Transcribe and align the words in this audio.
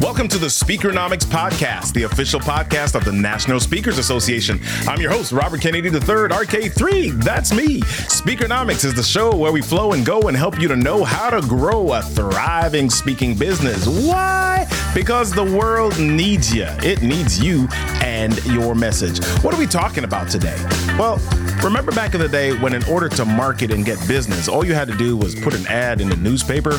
Welcome 0.00 0.28
to 0.28 0.38
the 0.38 0.46
Speakernomics 0.46 1.24
Podcast, 1.24 1.92
the 1.92 2.04
official 2.04 2.38
podcast 2.38 2.94
of 2.94 3.04
the 3.04 3.10
National 3.10 3.58
Speakers 3.58 3.98
Association. 3.98 4.60
I'm 4.86 5.00
your 5.00 5.10
host, 5.10 5.32
Robert 5.32 5.60
Kennedy 5.60 5.88
III, 5.88 5.98
RK3. 5.98 7.24
That's 7.24 7.52
me. 7.52 7.80
Speakernomics 7.80 8.84
is 8.84 8.94
the 8.94 9.02
show 9.02 9.34
where 9.34 9.50
we 9.50 9.60
flow 9.60 9.90
and 9.92 10.06
go 10.06 10.28
and 10.28 10.36
help 10.36 10.60
you 10.60 10.68
to 10.68 10.76
know 10.76 11.02
how 11.02 11.30
to 11.30 11.44
grow 11.48 11.94
a 11.94 12.02
thriving 12.02 12.90
speaking 12.90 13.36
business. 13.36 13.84
Why? 13.88 14.68
Because 14.94 15.32
the 15.32 15.44
world 15.44 15.98
needs 15.98 16.54
you. 16.54 16.68
It 16.84 17.02
needs 17.02 17.42
you 17.42 17.66
and 18.04 18.40
your 18.46 18.76
message. 18.76 19.18
What 19.42 19.52
are 19.52 19.58
we 19.58 19.66
talking 19.66 20.04
about 20.04 20.30
today? 20.30 20.56
Well, 20.96 21.18
remember 21.64 21.92
back 21.92 22.14
in 22.14 22.20
the 22.20 22.28
day 22.28 22.56
when, 22.58 22.74
in 22.74 22.84
order 22.84 23.08
to 23.10 23.24
market 23.24 23.70
and 23.70 23.84
get 23.84 23.98
business, 24.06 24.48
all 24.48 24.64
you 24.64 24.74
had 24.74 24.88
to 24.88 24.96
do 24.96 25.16
was 25.16 25.34
put 25.34 25.54
an 25.54 25.66
ad 25.66 26.00
in 26.00 26.08
the 26.08 26.16
newspaper? 26.16 26.72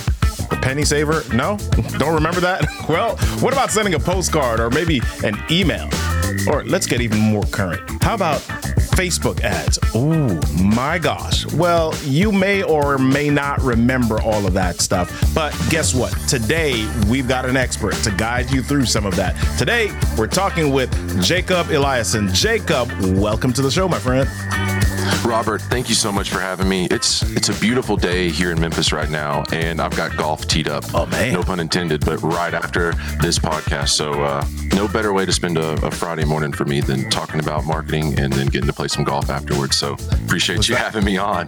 The 0.49 0.59
penny 0.61 0.85
saver? 0.85 1.23
No? 1.33 1.57
Don't 1.97 2.13
remember 2.13 2.39
that? 2.41 2.65
Well, 2.87 3.17
what 3.41 3.51
about 3.51 3.69
sending 3.69 3.95
a 3.95 3.99
postcard 3.99 4.61
or 4.61 4.69
maybe 4.69 5.01
an 5.21 5.37
email? 5.51 5.89
Or 6.47 6.63
let's 6.63 6.87
get 6.87 7.01
even 7.01 7.19
more 7.19 7.43
current. 7.43 8.01
How 8.01 8.13
about 8.15 8.39
Facebook 8.97 9.41
ads? 9.41 9.77
Oh 9.93 10.41
my 10.59 10.97
gosh. 10.97 11.45
Well, 11.53 11.93
you 12.03 12.31
may 12.31 12.63
or 12.63 12.97
may 12.97 13.29
not 13.29 13.61
remember 13.61 14.19
all 14.19 14.47
of 14.47 14.53
that 14.53 14.81
stuff, 14.81 15.31
but 15.35 15.55
guess 15.69 15.93
what? 15.93 16.11
Today, 16.27 16.89
we've 17.07 17.27
got 17.27 17.45
an 17.45 17.55
expert 17.55 17.93
to 17.97 18.09
guide 18.09 18.49
you 18.49 18.63
through 18.63 18.85
some 18.85 19.05
of 19.05 19.15
that. 19.15 19.35
Today, 19.59 19.91
we're 20.17 20.25
talking 20.25 20.73
with 20.73 20.89
Jakob 21.21 21.67
Eliason. 21.67 22.33
Jakob, 22.33 22.89
welcome 23.19 23.53
to 23.53 23.61
the 23.61 23.69
show, 23.69 23.87
my 23.87 23.99
friend. 23.99 24.27
Robert, 25.25 25.61
thank 25.63 25.89
you 25.89 25.95
so 25.95 26.11
much 26.11 26.29
for 26.29 26.39
having 26.39 26.67
me. 26.67 26.87
It's 26.89 27.21
it's 27.35 27.49
a 27.49 27.53
beautiful 27.59 27.95
day 27.95 28.29
here 28.29 28.51
in 28.51 28.59
Memphis 28.59 28.91
right 28.91 29.09
now, 29.09 29.43
and 29.51 29.79
I've 29.79 29.95
got 29.95 30.17
golf 30.17 30.47
teed 30.47 30.67
up. 30.67 30.83
Oh 30.93 31.05
man, 31.05 31.33
no 31.33 31.43
pun 31.43 31.59
intended, 31.59 32.05
but 32.05 32.21
right 32.21 32.53
after 32.53 32.93
this 33.21 33.39
podcast. 33.39 33.89
So 33.89 34.23
uh, 34.23 34.45
no 34.73 34.87
better 34.87 35.13
way 35.13 35.25
to 35.25 35.31
spend 35.31 35.57
a, 35.57 35.73
a, 35.85 35.91
Friday 35.91 36.25
morning 36.25 36.51
for 36.51 36.65
me 36.65 36.81
than 36.81 37.09
talking 37.09 37.39
about 37.39 37.65
marketing 37.65 38.19
and 38.19 38.31
then 38.33 38.47
getting 38.47 38.67
to 38.67 38.73
play 38.73 38.87
some 38.87 39.03
golf 39.03 39.29
afterwards. 39.29 39.75
So 39.75 39.93
appreciate 40.11 40.57
was 40.57 40.69
you 40.69 40.75
that, 40.75 40.93
having 40.93 41.05
me 41.05 41.17
on. 41.17 41.47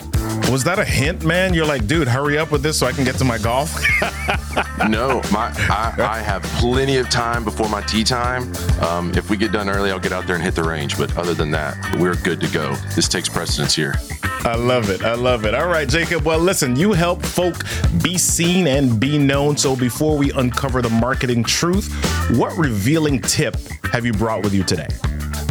Was 0.52 0.64
that 0.64 0.80
a 0.80 0.86
hint, 0.86 1.26
man? 1.26 1.54
You're 1.54 1.66
like, 1.66 1.86
dude, 1.86 2.08
hurry 2.08 2.38
up 2.38 2.52
with 2.52 2.64
this 2.64 2.78
so 2.78 2.88
I 2.88 2.92
can 2.92 3.04
get 3.04 3.16
to 3.16 3.26
my 3.26 3.38
golf. 3.38 3.74
no, 4.90 5.22
my 5.32 5.54
I, 5.70 5.96
I, 5.98 6.22
have 6.22 6.44
plenty 6.44 6.98
of 6.98 7.10
time 7.10 7.44
before 7.44 7.70
my 7.70 7.82
tee 7.82 8.04
time. 8.04 8.54
Um, 8.82 9.14
if 9.16 9.30
we 9.30 9.38
get 9.38 9.52
done 9.52 9.70
early, 9.70 9.92
I'll 9.92 10.00
get 10.00 10.12
out 10.12 10.28
there 10.28 10.36
and 10.36 10.44
hit 10.44 10.56
the 10.56 10.64
range. 10.64 10.98
But 10.98 11.16
other 11.18 11.34
than 11.34 11.52
that, 11.52 11.96
we're 11.98 12.16
good 12.16 12.40
to 12.42 12.48
go. 12.48 12.76
This 12.96 13.08
takes 13.08 13.30
precedence 13.30 13.49
here. 13.58 13.96
I 14.22 14.56
love 14.56 14.90
it. 14.90 15.04
I 15.04 15.16
love 15.16 15.46
it. 15.46 15.54
All 15.54 15.68
right, 15.68 15.88
Jakob. 15.88 16.24
Well, 16.24 16.40
listen, 16.40 16.76
you 16.76 16.94
help 16.94 17.22
folk 17.22 17.56
be 18.02 18.18
seen 18.18 18.68
and 18.68 19.00
be 19.00 19.18
known. 19.18 19.58
So 19.58 19.76
before 19.76 20.18
we 20.18 20.32
uncover 20.32 20.82
the 20.82 20.90
marketing 20.90 21.44
truth, 21.44 21.92
what 22.38 22.58
revealing 22.58 23.20
tip 23.22 23.58
have 23.92 24.06
you 24.06 24.14
brought 24.14 24.44
with 24.44 24.54
you 24.54 24.64
today? 24.64 24.88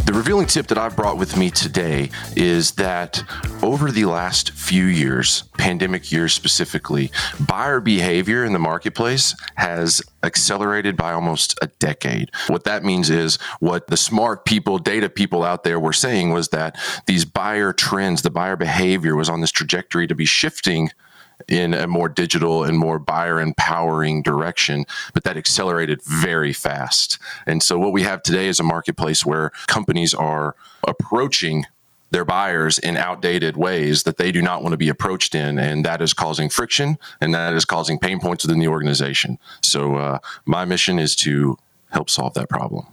The 0.09 0.17
revealing 0.17 0.47
tip 0.47 0.65
that 0.69 0.77
I've 0.79 0.95
brought 0.95 1.19
with 1.19 1.37
me 1.37 1.51
today 1.51 2.09
is 2.35 2.71
that 2.71 3.23
over 3.61 3.91
the 3.91 4.05
last 4.05 4.49
few 4.53 4.85
years, 4.85 5.43
pandemic 5.59 6.11
years 6.11 6.33
specifically, 6.33 7.11
buyer 7.39 7.79
behavior 7.79 8.43
in 8.43 8.51
the 8.51 8.57
marketplace 8.57 9.35
has 9.53 10.01
accelerated 10.23 10.97
by 10.97 11.13
almost 11.13 11.59
a 11.61 11.67
decade. 11.77 12.31
What 12.47 12.63
that 12.63 12.83
means 12.83 13.11
is 13.11 13.35
what 13.59 13.85
the 13.85 13.97
smart 13.97 14.45
people, 14.45 14.79
data 14.79 15.11
people 15.11 15.43
out 15.43 15.63
there 15.63 15.79
were 15.79 15.93
saying 15.93 16.31
was 16.31 16.47
that 16.47 16.75
these 17.05 17.23
buyer 17.23 17.71
trends, 17.71 18.23
the 18.23 18.31
buyer 18.31 18.55
behavior 18.55 19.15
was 19.15 19.29
on 19.29 19.41
this 19.41 19.51
trajectory 19.51 20.07
to 20.07 20.15
be 20.15 20.25
shifting 20.25 20.89
in 21.47 21.73
a 21.73 21.87
more 21.87 22.09
digital 22.09 22.63
and 22.63 22.77
more 22.77 22.99
buyer 22.99 23.39
empowering 23.39 24.21
direction, 24.21 24.85
but 25.13 25.23
that 25.23 25.37
accelerated 25.37 26.01
very 26.03 26.53
fast. 26.53 27.17
And 27.45 27.63
so 27.63 27.77
what 27.77 27.93
we 27.93 28.03
have 28.03 28.23
today 28.23 28.47
is 28.47 28.59
a 28.59 28.63
marketplace 28.63 29.25
where 29.25 29.51
companies 29.67 30.13
are 30.13 30.55
approaching 30.87 31.65
their 32.11 32.25
buyers 32.25 32.79
in 32.79 32.97
outdated 32.97 33.55
ways 33.55 34.03
that 34.03 34.17
they 34.17 34.31
do 34.31 34.41
not 34.41 34.63
want 34.63 34.73
to 34.73 34.77
be 34.77 34.89
approached 34.89 35.35
in. 35.35 35.59
And 35.59 35.85
that 35.85 36.01
is 36.01 36.13
causing 36.13 36.49
friction 36.49 36.97
and 37.21 37.33
that 37.33 37.53
is 37.53 37.65
causing 37.65 37.99
pain 37.99 38.19
points 38.19 38.43
within 38.43 38.59
the 38.59 38.67
organization. 38.67 39.37
So, 39.61 39.95
uh, 39.95 40.19
my 40.45 40.65
mission 40.65 40.97
is 40.97 41.15
to 41.17 41.57
help 41.91 42.09
solve 42.09 42.33
that 42.33 42.49
problem. 42.49 42.87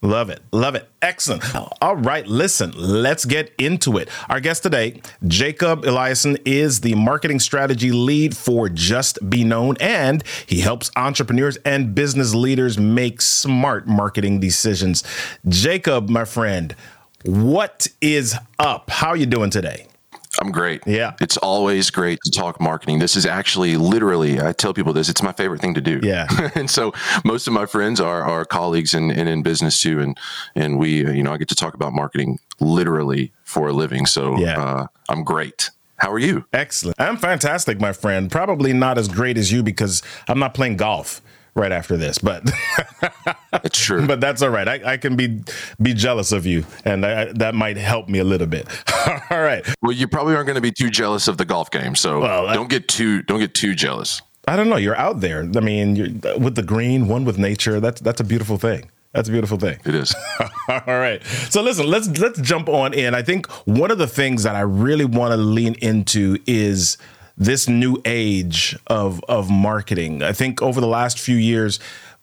Love 0.00 0.30
it. 0.30 0.40
Love 0.52 0.76
it. 0.76 0.88
Excellent. 1.02 1.42
All 1.82 1.96
right, 1.96 2.24
listen, 2.26 2.72
let's 2.76 3.24
get 3.24 3.52
into 3.58 3.98
it. 3.98 4.08
Our 4.28 4.38
guest 4.38 4.62
today, 4.62 5.02
Jakob 5.26 5.82
Eliason, 5.82 6.40
is 6.44 6.80
the 6.82 6.94
marketing 6.94 7.40
strategy 7.40 7.90
lead 7.90 8.36
for 8.36 8.68
Just 8.68 9.18
Be 9.28 9.42
Known, 9.42 9.76
and 9.80 10.22
he 10.46 10.60
helps 10.60 10.92
entrepreneurs 10.94 11.56
and 11.64 11.96
business 11.96 12.32
leaders 12.32 12.78
make 12.78 13.20
smart 13.20 13.88
marketing 13.88 14.38
decisions. 14.38 15.02
Jakob, 15.48 16.08
my 16.08 16.24
friend, 16.24 16.76
what 17.24 17.88
is 18.00 18.36
up? 18.60 18.90
How 18.90 19.08
are 19.08 19.16
you 19.16 19.26
doing 19.26 19.50
today? 19.50 19.88
I'm 20.40 20.52
great. 20.52 20.82
Yeah. 20.86 21.14
It's 21.20 21.36
always 21.36 21.90
great 21.90 22.20
to 22.24 22.30
talk 22.30 22.60
marketing. 22.60 22.98
This 22.98 23.16
is 23.16 23.26
actually 23.26 23.76
literally, 23.76 24.40
I 24.40 24.52
tell 24.52 24.72
people 24.72 24.92
this, 24.92 25.08
it's 25.08 25.22
my 25.22 25.32
favorite 25.32 25.60
thing 25.60 25.74
to 25.74 25.80
do. 25.80 26.00
Yeah. 26.02 26.26
and 26.54 26.70
so 26.70 26.92
most 27.24 27.46
of 27.46 27.52
my 27.52 27.66
friends 27.66 28.00
are, 28.00 28.22
are 28.22 28.44
colleagues 28.44 28.94
and, 28.94 29.10
and 29.10 29.28
in 29.28 29.42
business 29.42 29.80
too. 29.80 30.00
And, 30.00 30.16
and 30.54 30.78
we, 30.78 31.06
uh, 31.06 31.10
you 31.10 31.22
know, 31.22 31.32
I 31.32 31.38
get 31.38 31.48
to 31.48 31.54
talk 31.54 31.74
about 31.74 31.92
marketing 31.92 32.38
literally 32.60 33.32
for 33.44 33.68
a 33.68 33.72
living. 33.72 34.06
So 34.06 34.38
yeah. 34.38 34.60
uh, 34.60 34.86
I'm 35.08 35.24
great. 35.24 35.70
How 35.96 36.12
are 36.12 36.18
you? 36.18 36.44
Excellent. 36.52 37.00
I'm 37.00 37.16
fantastic, 37.16 37.80
my 37.80 37.92
friend. 37.92 38.30
Probably 38.30 38.72
not 38.72 38.98
as 38.98 39.08
great 39.08 39.36
as 39.36 39.50
you 39.50 39.64
because 39.64 40.02
I'm 40.28 40.38
not 40.38 40.54
playing 40.54 40.76
golf 40.76 41.20
right 41.58 41.72
after 41.72 41.96
this, 41.96 42.18
but 42.18 42.42
it's 43.64 43.78
true. 43.78 43.98
But 44.08 44.20
that's 44.20 44.40
all 44.40 44.48
right. 44.48 44.66
I, 44.66 44.92
I 44.92 44.96
can 44.96 45.16
be 45.16 45.42
be 45.82 45.92
jealous 45.92 46.32
of 46.32 46.46
you, 46.46 46.64
and 46.84 47.04
I, 47.04 47.32
that 47.32 47.54
might 47.54 47.76
help 47.76 48.08
me 48.08 48.20
a 48.20 48.24
little 48.24 48.46
bit. 48.46 48.66
all 49.30 49.42
right. 49.42 49.66
Well, 49.82 49.92
you 49.92 50.08
probably 50.08 50.34
aren't 50.34 50.46
going 50.46 50.54
to 50.54 50.62
be 50.62 50.72
too 50.72 50.88
jealous 50.88 51.28
of 51.28 51.36
the 51.36 51.44
golf 51.44 51.70
game, 51.70 51.94
so 51.94 52.20
well, 52.20 52.46
don't 52.54 52.70
get 52.70 52.88
too 52.88 53.22
don't 53.22 53.40
get 53.40 53.54
too 53.54 53.74
jealous. 53.74 54.22
I 54.46 54.56
don't 54.56 54.70
know. 54.70 54.76
You're 54.76 54.96
out 54.96 55.20
there. 55.20 55.40
I 55.40 55.60
mean, 55.60 56.22
uh, 56.24 56.38
with 56.38 56.54
the 56.54 56.62
green, 56.62 57.06
one 57.06 57.26
with 57.26 57.36
nature. 57.36 57.80
That's 57.80 58.00
that's 58.00 58.20
a 58.20 58.24
beautiful 58.24 58.56
thing. 58.56 58.90
That's 59.12 59.28
a 59.28 59.32
beautiful 59.32 59.58
thing. 59.58 59.78
It 59.84 59.94
is. 59.94 60.14
All 60.68 60.80
right. 60.86 61.22
So 61.50 61.60
listen, 61.60 61.86
let's 61.86 62.08
let's 62.18 62.40
jump 62.40 62.68
on 62.68 62.94
in. 62.94 63.14
I 63.14 63.22
think 63.22 63.46
one 63.66 63.90
of 63.90 63.98
the 63.98 64.06
things 64.06 64.44
that 64.44 64.54
I 64.54 64.60
really 64.60 65.04
want 65.04 65.32
to 65.32 65.36
lean 65.36 65.74
into 65.82 66.38
is 66.46 66.98
this 67.38 67.68
new 67.68 67.96
age 68.04 68.76
of 68.88 69.22
of 69.28 69.50
marketing. 69.50 70.22
I 70.22 70.32
think 70.32 70.60
over 70.60 70.80
the 70.80 70.86
last 70.86 71.18
few 71.18 71.36
years, 71.36 71.78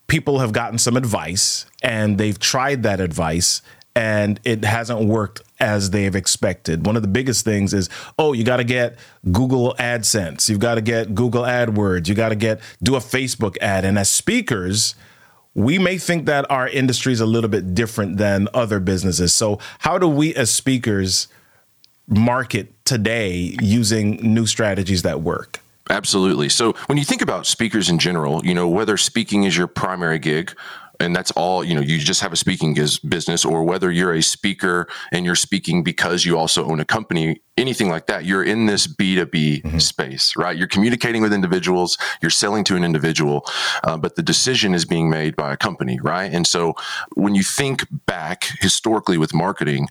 people 0.07 0.39
have 0.39 0.51
gotten 0.51 0.77
some 0.77 0.97
advice 0.97 1.65
and 1.81 2.17
they've 2.17 2.37
tried 2.37 2.83
that 2.83 2.99
advice 2.99 3.61
and 3.95 4.41
it 4.43 4.65
hasn't 4.65 5.05
worked 5.05 5.41
as 5.59 5.91
they've 5.91 6.15
expected. 6.15 6.85
One 6.85 6.97
of 6.97 7.01
the 7.01 7.07
biggest 7.07 7.45
things 7.45 7.73
is, 7.73 7.89
oh, 8.19 8.33
you 8.33 8.43
got 8.43 8.57
to 8.57 8.65
get 8.65 8.97
Google 9.31 9.73
AdSense, 9.79 10.49
you've 10.49 10.59
got 10.59 10.75
to 10.75 10.81
get 10.81 11.15
Google 11.15 11.43
AdWords, 11.43 12.09
you 12.09 12.13
got 12.13 12.29
to 12.29 12.35
get 12.35 12.59
do 12.83 12.95
a 12.95 12.99
Facebook 12.99 13.57
ad. 13.61 13.85
And 13.85 13.97
as 13.97 14.11
speakers, 14.11 14.95
we 15.53 15.79
may 15.79 15.97
think 15.97 16.25
that 16.25 16.49
our 16.51 16.67
industry 16.67 17.13
is 17.13 17.21
a 17.21 17.25
little 17.25 17.49
bit 17.49 17.73
different 17.73 18.17
than 18.17 18.49
other 18.53 18.81
businesses. 18.81 19.33
So, 19.33 19.59
how 19.79 19.97
do 19.97 20.09
we 20.09 20.35
as 20.35 20.51
speakers 20.51 21.29
market 22.07 22.73
today 22.85 23.55
using 23.61 24.17
new 24.33 24.45
strategies 24.45 25.01
that 25.03 25.21
work? 25.21 25.61
Absolutely. 25.89 26.49
So 26.49 26.73
when 26.87 26.97
you 26.97 27.05
think 27.05 27.21
about 27.21 27.45
speakers 27.45 27.89
in 27.89 27.99
general, 27.99 28.43
you 28.43 28.55
know, 28.55 28.67
whether 28.67 28.97
speaking 28.97 29.43
is 29.43 29.55
your 29.55 29.67
primary 29.67 30.17
gig 30.17 30.55
and 30.99 31.15
that's 31.15 31.31
all 31.31 31.63
you 31.63 31.73
know 31.73 31.81
you 31.81 31.97
just 31.99 32.21
have 32.21 32.33
a 32.33 32.35
speaking 32.35 32.73
business 33.07 33.45
or 33.45 33.63
whether 33.63 33.91
you're 33.91 34.13
a 34.13 34.21
speaker 34.21 34.87
and 35.11 35.25
you're 35.25 35.35
speaking 35.35 35.83
because 35.83 36.25
you 36.25 36.37
also 36.37 36.65
own 36.65 36.79
a 36.79 36.85
company 36.85 37.41
anything 37.57 37.89
like 37.89 38.07
that 38.07 38.25
you're 38.25 38.43
in 38.43 38.65
this 38.65 38.87
b2b 38.87 39.61
mm-hmm. 39.61 39.77
space 39.77 40.35
right 40.35 40.57
you're 40.57 40.67
communicating 40.67 41.21
with 41.21 41.33
individuals 41.33 41.97
you're 42.21 42.31
selling 42.31 42.63
to 42.63 42.75
an 42.75 42.83
individual 42.83 43.45
uh, 43.83 43.97
but 43.97 44.15
the 44.15 44.23
decision 44.23 44.73
is 44.73 44.85
being 44.85 45.09
made 45.09 45.35
by 45.35 45.53
a 45.53 45.57
company 45.57 45.99
right 46.01 46.33
and 46.33 46.47
so 46.47 46.73
when 47.15 47.35
you 47.35 47.43
think 47.43 47.85
back 48.05 48.45
historically 48.59 49.17
with 49.17 49.33
marketing 49.33 49.87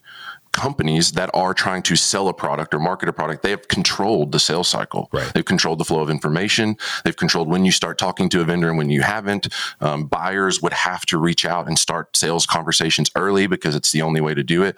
companies 0.55 1.13
that 1.13 1.29
are 1.35 1.53
trying 1.53 1.83
to 1.83 1.97
sell 1.97 2.29
a 2.29 2.33
product 2.33 2.73
or 2.73 2.79
market 2.79 3.09
a 3.09 3.13
product, 3.13 3.43
they 3.43 3.51
have 3.51 3.69
controlled 3.69 4.33
the 4.33 4.39
sales 4.39 4.69
cycle. 4.69 5.11
Right. 5.13 5.31
They've 5.35 5.45
controlled 5.45 5.79
the 5.81 5.85
flow 5.85 6.01
of 6.01 6.09
information. 6.09 6.77
They've 7.05 7.17
controlled 7.17 7.49
when 7.49 7.65
you 7.65 7.73
start 7.73 7.99
talking 7.99 8.29
to 8.31 8.41
a 8.41 8.45
vendor 8.45 8.69
and 8.69 8.79
when 8.79 8.89
you 8.89 9.03
haven't. 9.03 9.49
Um, 9.81 10.07
buyers 10.07 10.63
would 10.63 10.73
have 10.73 11.05
to 11.07 11.19
reach 11.19 11.45
out 11.45 11.67
and 11.67 11.79
start 11.79 12.17
sales 12.17 12.47
conversations 12.47 13.11
early 13.17 13.47
because 13.47 13.75
it's 13.75 13.93
the 13.93 14.01
only 14.01 14.21
way 14.21 14.33
to 14.33 14.45
do 14.45 14.63
it. 14.63 14.77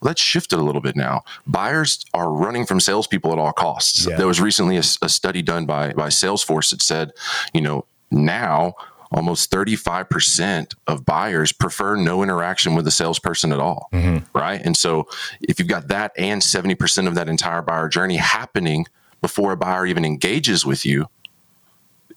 Let's 0.00 0.20
shift 0.20 0.52
it 0.52 0.58
a 0.58 0.62
little 0.62 0.80
bit 0.80 0.96
now. 0.96 1.22
Buyers 1.46 2.04
are 2.14 2.32
running 2.32 2.64
from 2.64 2.80
salespeople 2.80 3.32
at 3.32 3.38
all 3.38 3.52
costs. 3.52 4.06
Yeah. 4.06 4.16
There 4.16 4.26
was 4.26 4.40
recently 4.40 4.76
a, 4.76 4.84
a 5.02 5.08
study 5.08 5.42
done 5.42 5.66
by 5.66 5.92
by 5.92 6.08
Salesforce 6.08 6.70
that 6.70 6.80
said, 6.80 7.12
you 7.52 7.60
know, 7.60 7.84
now 8.10 8.74
almost 9.10 9.50
35% 9.50 10.74
of 10.86 11.04
buyers 11.04 11.52
prefer 11.52 11.96
no 11.96 12.22
interaction 12.22 12.74
with 12.74 12.84
the 12.84 12.90
salesperson 12.90 13.52
at 13.52 13.60
all, 13.60 13.88
mm-hmm. 13.92 14.18
right? 14.38 14.60
And 14.62 14.76
so 14.76 15.08
if 15.40 15.58
you've 15.58 15.68
got 15.68 15.88
that 15.88 16.12
and 16.18 16.42
70% 16.42 17.06
of 17.06 17.14
that 17.14 17.28
entire 17.28 17.62
buyer 17.62 17.88
journey 17.88 18.16
happening 18.16 18.86
before 19.20 19.52
a 19.52 19.56
buyer 19.56 19.86
even 19.86 20.04
engages 20.04 20.66
with 20.66 20.84
you, 20.84 21.06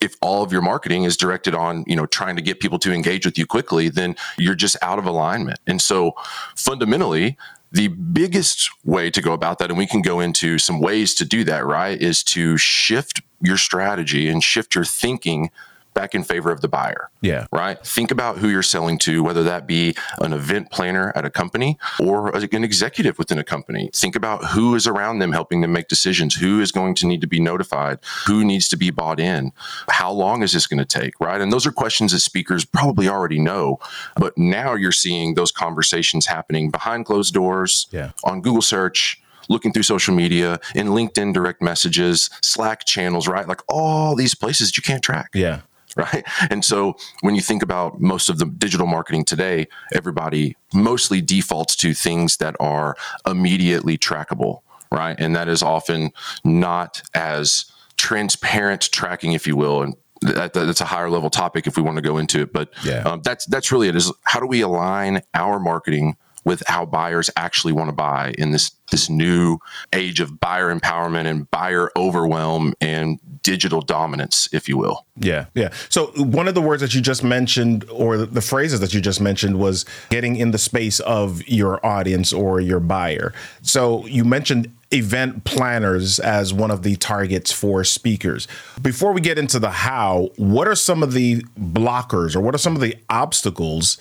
if 0.02 0.16
all 0.22 0.44
of 0.44 0.52
your 0.52 0.62
marketing 0.62 1.04
is 1.04 1.16
directed 1.16 1.54
on, 1.54 1.84
you 1.88 1.96
know, 1.96 2.08
trying 2.08 2.36
to 2.36 2.42
get 2.42 2.60
people 2.60 2.80
to 2.80 2.92
engage 2.92 3.26
with 3.26 3.38
you 3.38 3.46
quickly, 3.46 3.88
then 3.88 4.16
you're 4.38 4.56
just 4.56 4.76
out 4.82 4.98
of 4.98 5.06
alignment. 5.06 5.60
And 5.68 5.82
so 5.82 6.14
fundamentally, 6.56 7.38
the 7.72 7.88
biggest 7.88 8.70
way 8.84 9.10
to 9.12 9.22
go 9.22 9.32
about 9.32 9.60
that, 9.60 9.70
and 9.70 9.78
we 9.78 9.88
can 9.88 10.02
go 10.02 10.20
into 10.20 10.58
some 10.58 10.82
ways 10.82 11.14
to 11.16 11.26
do 11.26 11.44
that, 11.46 11.66
right, 11.66 12.02
is 12.02 12.24
to 12.24 12.58
shift 12.58 13.22
your 13.42 13.58
strategy 13.58 14.28
and 14.28 14.44
shift 14.44 14.76
your 14.76 14.84
thinking 14.84 15.52
back 15.94 16.16
in 16.16 16.24
favor 16.24 16.52
of 16.52 16.62
the 16.62 16.68
buyer 16.68 17.10
Yeah. 17.22 17.46
right? 17.52 17.78
Think 17.86 18.12
about 18.12 18.38
who 18.38 18.48
you're 18.50 18.64
selling 18.64 18.98
to, 19.00 19.22
whether 19.24 19.44
that 19.44 19.68
be 19.68 19.96
an 20.22 20.34
event 20.34 20.72
planner 20.72 21.12
at 21.16 21.26
a 21.26 21.30
company 21.30 21.78
or 22.00 22.30
an 22.36 22.64
executive 22.64 23.18
within 23.18 23.38
a 23.38 23.44
company. 23.44 23.90
Think 23.94 24.16
about 24.16 24.46
who 24.52 24.74
is 24.76 24.88
around 24.88 25.20
them 25.20 25.32
helping 25.32 25.62
them 25.62 25.74
make 25.74 25.88
decisions, 25.88 26.36
who 26.36 26.62
is 26.62 26.72
going 26.72 26.96
to 26.96 27.08
need 27.08 27.22
to 27.22 27.28
be 27.28 27.40
notified, 27.40 28.00
who 28.26 28.44
needs 28.46 28.68
to 28.70 28.78
be 28.78 28.90
bought 28.90 29.20
in, 29.20 29.52
how 29.90 30.12
long 30.12 30.44
is 30.44 30.54
this 30.54 30.68
going 30.68 30.80
to 30.80 30.86
take, 30.86 31.14
right? 31.20 31.42
And 31.42 31.52
those 31.52 31.66
are 31.68 31.72
questions 31.72 32.12
that 32.14 32.20
speakers 32.20 32.64
probably 32.66 33.08
already 33.08 33.40
know, 33.40 33.80
but 34.16 34.38
now 34.38 34.74
you're 34.74 34.92
seeing 34.92 35.34
those 35.36 35.52
conversations 35.52 36.26
happening 36.28 36.72
behind 36.72 37.06
closed 37.06 37.34
doors 37.34 37.88
Yeah. 37.92 38.12
on 38.24 38.42
Google 38.42 38.62
search. 38.62 39.18
Looking 39.50 39.74
through 39.74 39.84
social 39.84 40.14
media, 40.16 40.60
in 40.76 40.90
LinkedIn 40.90 41.34
direct 41.34 41.62
messages, 41.62 42.30
Slack 42.42 42.86
channels, 42.86 43.28
right? 43.28 43.48
Like 43.48 43.60
all 43.68 44.16
these 44.16 44.34
places 44.36 44.70
that 44.70 44.78
you 44.78 44.84
can't 44.84 45.04
track 45.04 45.32
Yeah. 45.34 45.62
right? 45.96 46.26
And 46.50 46.64
so 46.64 46.96
when 47.22 47.36
you 47.36 47.42
think 47.42 47.62
about 47.64 48.00
most 48.00 48.30
of 48.30 48.38
the 48.40 48.46
digital 48.46 48.88
marketing 48.88 49.26
today, 49.26 49.68
everybody 49.94 50.56
mostly 50.74 51.22
defaults 51.22 51.76
to 51.78 51.94
things 51.94 52.38
that 52.38 52.56
are 52.60 52.96
immediately 53.26 53.98
trackable, 53.98 54.62
right? 54.92 55.20
And 55.20 55.36
that 55.36 55.48
is 55.48 55.62
often 55.62 56.12
not 56.44 57.02
as 57.14 57.66
transparent 57.98 58.90
tracking, 58.92 59.34
if 59.34 59.46
you 59.46 59.56
will. 59.56 59.84
And 59.84 59.96
that, 60.22 60.54
that's 60.54 60.82
a 60.82 60.86
higher 60.86 61.10
level 61.10 61.30
topic 61.30 61.68
if 61.68 61.76
we 61.78 61.84
want 61.84 61.98
to 61.98 62.02
go 62.02 62.18
into 62.18 62.42
it. 62.42 62.54
But 62.54 62.70
Yeah. 62.84 63.02
um, 63.04 63.22
that's 63.24 63.46
that's 63.46 63.72
really 63.72 63.88
it. 63.90 63.96
Is 63.96 64.12
how 64.24 64.40
do 64.40 64.46
we 64.46 64.62
align 64.62 65.22
our 65.34 65.60
marketing 65.60 66.16
with 66.44 66.64
how 66.68 66.86
buyers 66.86 67.30
actually 67.38 67.74
want 67.74 67.90
to 67.90 67.94
buy 67.94 68.34
in 68.38 68.52
this 68.52 68.72
this 68.92 69.10
new 69.10 69.58
age 69.94 70.20
of 70.20 70.40
buyer 70.40 70.74
empowerment 70.74 71.26
and 71.26 71.50
buyer 71.50 71.90
overwhelm 71.96 72.74
and 72.82 73.20
digital 73.42 73.82
dominance, 73.82 74.50
if 74.52 74.68
you 74.68 74.78
will. 74.78 75.06
Yeah, 75.16 75.46
yeah. 75.56 75.72
So 75.90 76.08
one 76.18 76.48
of 76.48 76.56
the 76.56 76.62
words 76.62 76.82
that 76.82 76.94
you 76.94 77.02
just 77.02 77.24
mentioned, 77.24 77.90
or 77.90 78.18
the 78.18 78.42
phrases 78.42 78.82
that 78.82 78.94
you 78.94 79.02
just 79.02 79.22
mentioned, 79.22 79.60
was 79.60 79.86
getting 80.10 80.36
in 80.36 80.52
the 80.52 80.58
space 80.58 81.00
of 81.00 81.48
your 81.48 81.84
audience 81.86 82.34
or 82.34 82.60
your 82.60 82.80
buyer. 82.80 83.34
So 83.62 84.06
you 84.08 84.26
mentioned 84.26 84.76
event 84.92 85.46
planners 85.46 86.20
as 86.20 86.54
one 86.54 86.70
of 86.70 86.84
the 86.84 86.98
targets 86.98 87.52
for 87.52 87.84
speakers. 87.84 88.48
Before 88.82 89.14
we 89.14 89.22
get 89.22 89.40
into 89.40 89.58
the 89.58 89.72
how, 89.72 90.30
what 90.36 90.68
are 90.68 90.76
some 90.76 91.02
of 91.02 91.14
the 91.14 91.42
blockers 91.58 92.36
or 92.36 92.42
what 92.42 92.54
are 92.54 92.60
some 92.60 92.76
of 92.76 92.82
the 92.82 92.98
obstacles? 93.10 93.98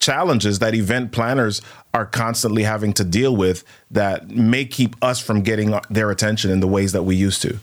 Challenges 0.00 0.58
that 0.58 0.74
event 0.74 1.12
planners 1.12 1.62
are 1.94 2.06
constantly 2.06 2.62
having 2.64 2.92
to 2.94 3.04
deal 3.04 3.36
with 3.36 3.62
that 3.90 4.28
may 4.30 4.64
keep 4.64 4.96
us 5.02 5.20
from 5.20 5.42
getting 5.42 5.78
their 5.90 6.10
attention 6.10 6.50
in 6.50 6.60
the 6.60 6.66
ways 6.68 6.92
that 6.92 7.02
we 7.02 7.14
used 7.14 7.42
to 7.42 7.58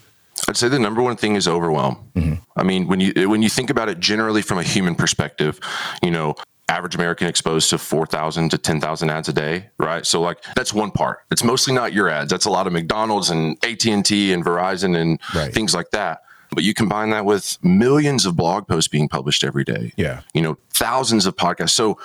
I'd 0.48 0.56
say 0.56 0.68
the 0.70 0.80
number 0.80 1.02
one 1.02 1.18
thing 1.18 1.36
is 1.36 1.48
overwhelm. 1.48 1.98
Mm-hmm. 2.16 2.34
I 2.56 2.64
mean, 2.64 2.88
when 2.88 3.00
you 3.00 3.28
when 3.30 3.42
you 3.42 3.50
think 3.50 3.70
about 3.70 3.90
it 3.90 4.00
generally 4.00 4.42
from 4.42 4.60
a 4.60 4.64
human 4.64 4.96
perspective, 4.96 5.60
you 6.04 6.12
know, 6.12 6.36
average 6.70 6.96
American 6.96 7.28
exposed 7.28 7.70
to 7.72 7.78
4,000 7.78 8.50
to 8.52 8.58
10,000 8.58 9.10
ads 9.10 9.30
a 9.30 9.34
day, 9.34 9.70
right? 9.80 10.06
So 10.06 10.22
like 10.22 10.38
that's 10.56 10.74
one 10.74 10.92
part. 10.92 11.20
It's 11.32 11.44
mostly 11.44 11.74
not 11.74 11.92
your 11.94 12.10
ads. 12.10 12.30
That's 12.30 12.46
a 12.46 12.50
lot 12.50 12.68
of 12.68 12.74
McDonald's 12.74 13.30
and 13.30 13.58
AT&T 13.64 14.34
and 14.34 14.46
Verizon 14.46 14.96
and 14.96 15.20
Right. 15.34 15.54
things 15.54 15.74
like 15.74 15.90
that. 15.92 16.22
But 16.52 16.64
you 16.64 16.74
combine 16.74 17.10
that 17.12 17.26
with 17.26 17.58
millions 17.64 18.26
of 18.26 18.36
blog 18.36 18.68
posts 18.68 18.88
being 18.88 19.10
published 19.10 19.44
every 19.44 19.64
day. 19.64 19.94
Yeah. 19.98 20.22
You 20.34 20.42
know, 20.42 20.58
thousands 20.70 21.26
of 21.26 21.36
podcasts. 21.36 21.72
So 21.72 22.00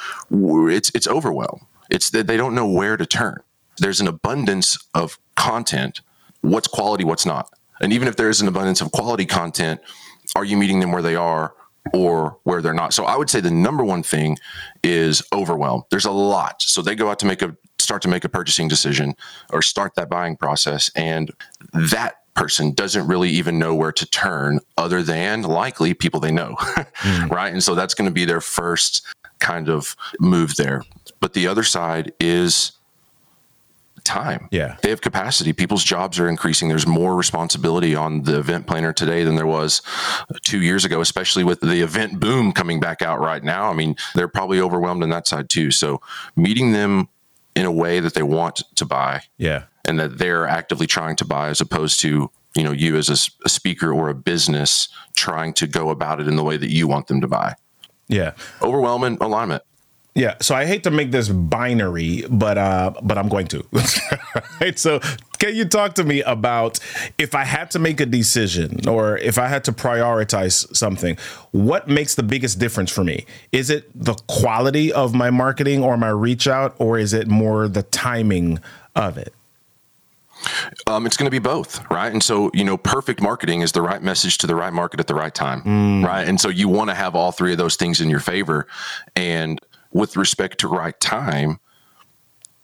it's 0.68 0.90
it's 0.94 1.06
overwhelm. 1.06 1.66
It's 1.90 2.10
that 2.10 2.26
they 2.26 2.36
don't 2.36 2.54
know 2.54 2.66
where 2.66 2.96
to 2.96 3.06
turn. 3.06 3.42
There's 3.78 4.00
an 4.00 4.08
abundance 4.08 4.78
of 4.94 5.18
content. 5.36 6.00
What's 6.40 6.68
quality, 6.68 7.04
what's 7.04 7.26
not? 7.26 7.50
And 7.80 7.92
even 7.92 8.08
if 8.08 8.16
there 8.16 8.30
is 8.30 8.40
an 8.40 8.48
abundance 8.48 8.80
of 8.80 8.92
quality 8.92 9.26
content, 9.26 9.80
are 10.36 10.44
you 10.44 10.56
meeting 10.56 10.80
them 10.80 10.92
where 10.92 11.02
they 11.02 11.16
are 11.16 11.54
or 11.92 12.38
where 12.44 12.62
they're 12.62 12.74
not? 12.74 12.94
So 12.94 13.04
I 13.04 13.16
would 13.16 13.28
say 13.28 13.40
the 13.40 13.50
number 13.50 13.84
one 13.84 14.02
thing 14.02 14.38
is 14.82 15.22
overwhelm. 15.32 15.82
There's 15.90 16.04
a 16.04 16.12
lot. 16.12 16.62
So 16.62 16.80
they 16.82 16.94
go 16.94 17.10
out 17.10 17.18
to 17.20 17.26
make 17.26 17.42
a 17.42 17.56
start 17.78 18.02
to 18.02 18.08
make 18.08 18.24
a 18.24 18.28
purchasing 18.28 18.68
decision 18.68 19.14
or 19.52 19.60
start 19.60 19.94
that 19.96 20.08
buying 20.08 20.36
process 20.36 20.90
and 20.94 21.32
that 21.72 22.21
person 22.34 22.72
doesn't 22.72 23.06
really 23.06 23.30
even 23.30 23.58
know 23.58 23.74
where 23.74 23.92
to 23.92 24.06
turn 24.06 24.60
other 24.78 25.02
than 25.02 25.42
likely 25.42 25.94
people 25.94 26.20
they 26.20 26.32
know. 26.32 26.56
Hmm. 26.94 27.28
right? 27.28 27.52
And 27.52 27.62
so 27.62 27.74
that's 27.74 27.94
going 27.94 28.08
to 28.08 28.14
be 28.14 28.24
their 28.24 28.40
first 28.40 29.04
kind 29.40 29.68
of 29.68 29.96
move 30.20 30.54
there. 30.54 30.84
But 31.20 31.32
the 31.32 31.48
other 31.48 31.64
side 31.64 32.12
is 32.20 32.72
time. 34.04 34.48
Yeah. 34.50 34.76
They 34.82 34.90
have 34.90 35.00
capacity. 35.00 35.52
People's 35.52 35.84
jobs 35.84 36.18
are 36.18 36.28
increasing. 36.28 36.68
There's 36.68 36.86
more 36.86 37.16
responsibility 37.16 37.94
on 37.94 38.22
the 38.22 38.38
event 38.38 38.66
planner 38.66 38.92
today 38.92 39.24
than 39.24 39.36
there 39.36 39.46
was 39.46 39.82
two 40.42 40.60
years 40.60 40.84
ago, 40.84 41.00
especially 41.00 41.44
with 41.44 41.60
the 41.60 41.82
event 41.82 42.20
boom 42.20 42.52
coming 42.52 42.80
back 42.80 43.02
out 43.02 43.20
right 43.20 43.42
now. 43.42 43.70
I 43.70 43.74
mean, 43.74 43.96
they're 44.14 44.28
probably 44.28 44.60
overwhelmed 44.60 45.02
on 45.02 45.10
that 45.10 45.26
side 45.26 45.48
too. 45.48 45.70
So 45.70 46.00
meeting 46.36 46.72
them 46.72 47.08
in 47.54 47.66
a 47.66 47.72
way 47.72 48.00
that 48.00 48.14
they 48.14 48.22
want 48.22 48.62
to 48.76 48.84
buy. 48.84 49.22
Yeah. 49.38 49.64
And 49.84 49.98
that 49.98 50.18
they're 50.18 50.46
actively 50.46 50.86
trying 50.86 51.16
to 51.16 51.24
buy 51.24 51.48
as 51.48 51.60
opposed 51.60 52.00
to 52.00 52.30
you 52.54 52.62
know 52.62 52.72
you 52.72 52.96
as 52.96 53.08
a 53.08 53.48
speaker 53.48 53.92
or 53.92 54.10
a 54.10 54.14
business 54.14 54.88
trying 55.16 55.54
to 55.54 55.66
go 55.66 55.90
about 55.90 56.20
it 56.20 56.28
in 56.28 56.36
the 56.36 56.44
way 56.44 56.56
that 56.56 56.70
you 56.70 56.86
want 56.86 57.06
them 57.06 57.20
to 57.20 57.28
buy. 57.28 57.54
Yeah. 58.08 58.32
Overwhelming 58.60 59.18
alignment. 59.20 59.62
Yeah, 60.14 60.34
so 60.42 60.54
I 60.54 60.66
hate 60.66 60.82
to 60.82 60.90
make 60.90 61.10
this 61.10 61.30
binary, 61.30 62.24
but 62.28 62.58
uh, 62.58 62.92
but 63.02 63.16
I'm 63.16 63.28
going 63.28 63.46
to. 63.48 63.64
right? 64.60 64.78
So, 64.78 65.00
can 65.42 65.56
you 65.56 65.64
talk 65.64 65.94
to 65.94 66.04
me 66.04 66.22
about 66.22 66.78
if 67.18 67.34
I 67.34 67.42
had 67.42 67.68
to 67.72 67.80
make 67.80 68.00
a 68.00 68.06
decision 68.06 68.88
or 68.88 69.18
if 69.18 69.38
I 69.38 69.48
had 69.48 69.64
to 69.64 69.72
prioritize 69.72 70.72
something, 70.74 71.18
what 71.50 71.88
makes 71.88 72.14
the 72.14 72.22
biggest 72.22 72.60
difference 72.60 72.92
for 72.92 73.02
me? 73.02 73.26
Is 73.50 73.68
it 73.68 73.90
the 73.92 74.14
quality 74.28 74.92
of 74.92 75.14
my 75.14 75.30
marketing 75.30 75.82
or 75.82 75.96
my 75.96 76.10
reach 76.10 76.46
out, 76.46 76.76
or 76.78 76.96
is 76.96 77.12
it 77.12 77.26
more 77.26 77.66
the 77.66 77.82
timing 77.82 78.60
of 78.94 79.18
it? 79.18 79.34
Um, 80.86 81.06
it's 81.06 81.16
going 81.16 81.26
to 81.26 81.30
be 81.32 81.40
both, 81.40 81.84
right? 81.90 82.12
And 82.12 82.22
so, 82.22 82.52
you 82.54 82.62
know, 82.62 82.76
perfect 82.76 83.20
marketing 83.20 83.62
is 83.62 83.72
the 83.72 83.82
right 83.82 84.00
message 84.00 84.38
to 84.38 84.46
the 84.46 84.54
right 84.54 84.72
market 84.72 85.00
at 85.00 85.08
the 85.08 85.14
right 85.16 85.34
time, 85.34 86.04
right? 86.04 86.26
And 86.26 86.40
so 86.40 86.50
you 86.50 86.68
want 86.68 86.90
to 86.90 86.94
have 86.94 87.16
all 87.16 87.32
three 87.32 87.50
of 87.50 87.58
those 87.58 87.74
things 87.74 88.00
in 88.00 88.08
your 88.08 88.20
favor. 88.20 88.68
And 89.16 89.58
with 89.90 90.16
respect 90.16 90.58
to 90.58 90.68
right 90.68 90.98
time, 91.00 91.58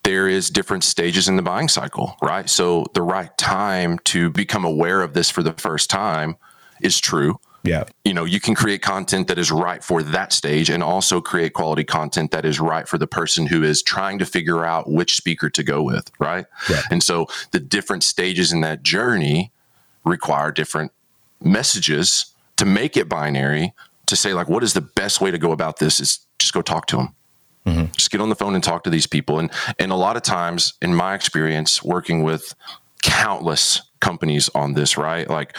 there 0.04 0.28
is 0.28 0.50
different 0.50 0.84
stages 0.84 1.28
in 1.28 1.36
the 1.36 1.42
buying 1.42 1.68
cycle, 1.68 2.16
right? 2.22 2.48
So 2.48 2.86
the 2.94 3.02
right 3.02 3.36
time 3.36 3.98
to 4.04 4.30
become 4.30 4.64
aware 4.64 5.02
of 5.02 5.12
this 5.12 5.28
for 5.30 5.42
the 5.42 5.52
first 5.52 5.90
time 5.90 6.36
is 6.80 6.98
true. 6.98 7.40
Yeah, 7.64 7.84
You 8.04 8.14
know, 8.14 8.24
you 8.24 8.40
can 8.40 8.54
create 8.54 8.82
content 8.82 9.26
that 9.28 9.38
is 9.38 9.50
right 9.50 9.82
for 9.82 10.02
that 10.02 10.32
stage 10.32 10.70
and 10.70 10.82
also 10.82 11.20
create 11.20 11.52
quality 11.52 11.84
content 11.84 12.30
that 12.30 12.44
is 12.44 12.60
right 12.60 12.86
for 12.88 12.96
the 12.98 13.06
person 13.06 13.46
who 13.46 13.62
is 13.62 13.82
trying 13.82 14.18
to 14.20 14.24
figure 14.24 14.64
out 14.64 14.88
which 14.88 15.16
speaker 15.16 15.50
to 15.50 15.62
go 15.62 15.82
with, 15.82 16.10
right? 16.18 16.46
Yeah. 16.70 16.82
And 16.90 17.02
so 17.02 17.26
the 17.50 17.60
different 17.60 18.04
stages 18.04 18.52
in 18.52 18.60
that 18.60 18.84
journey 18.84 19.50
require 20.04 20.52
different 20.52 20.92
messages 21.40 22.32
to 22.56 22.64
make 22.64 22.96
it 22.96 23.08
binary 23.08 23.74
to 24.06 24.16
say 24.16 24.34
like 24.34 24.48
what 24.48 24.64
is 24.64 24.72
the 24.72 24.80
best 24.80 25.20
way 25.20 25.30
to 25.30 25.38
go 25.38 25.52
about 25.52 25.78
this 25.78 26.00
is 26.00 26.20
just 26.38 26.52
go 26.52 26.62
talk 26.62 26.86
to 26.86 26.96
them 26.96 27.14
Mm-hmm. 27.68 27.92
just 27.92 28.10
get 28.10 28.20
on 28.20 28.28
the 28.28 28.34
phone 28.34 28.54
and 28.54 28.64
talk 28.64 28.84
to 28.84 28.90
these 28.90 29.06
people 29.06 29.38
and 29.38 29.50
and 29.78 29.92
a 29.92 29.96
lot 29.96 30.16
of 30.16 30.22
times 30.22 30.74
in 30.80 30.94
my 30.94 31.14
experience 31.14 31.82
working 31.82 32.22
with 32.22 32.54
countless 33.02 33.82
companies 34.00 34.48
on 34.54 34.74
this 34.74 34.96
right 34.96 35.28
like 35.28 35.56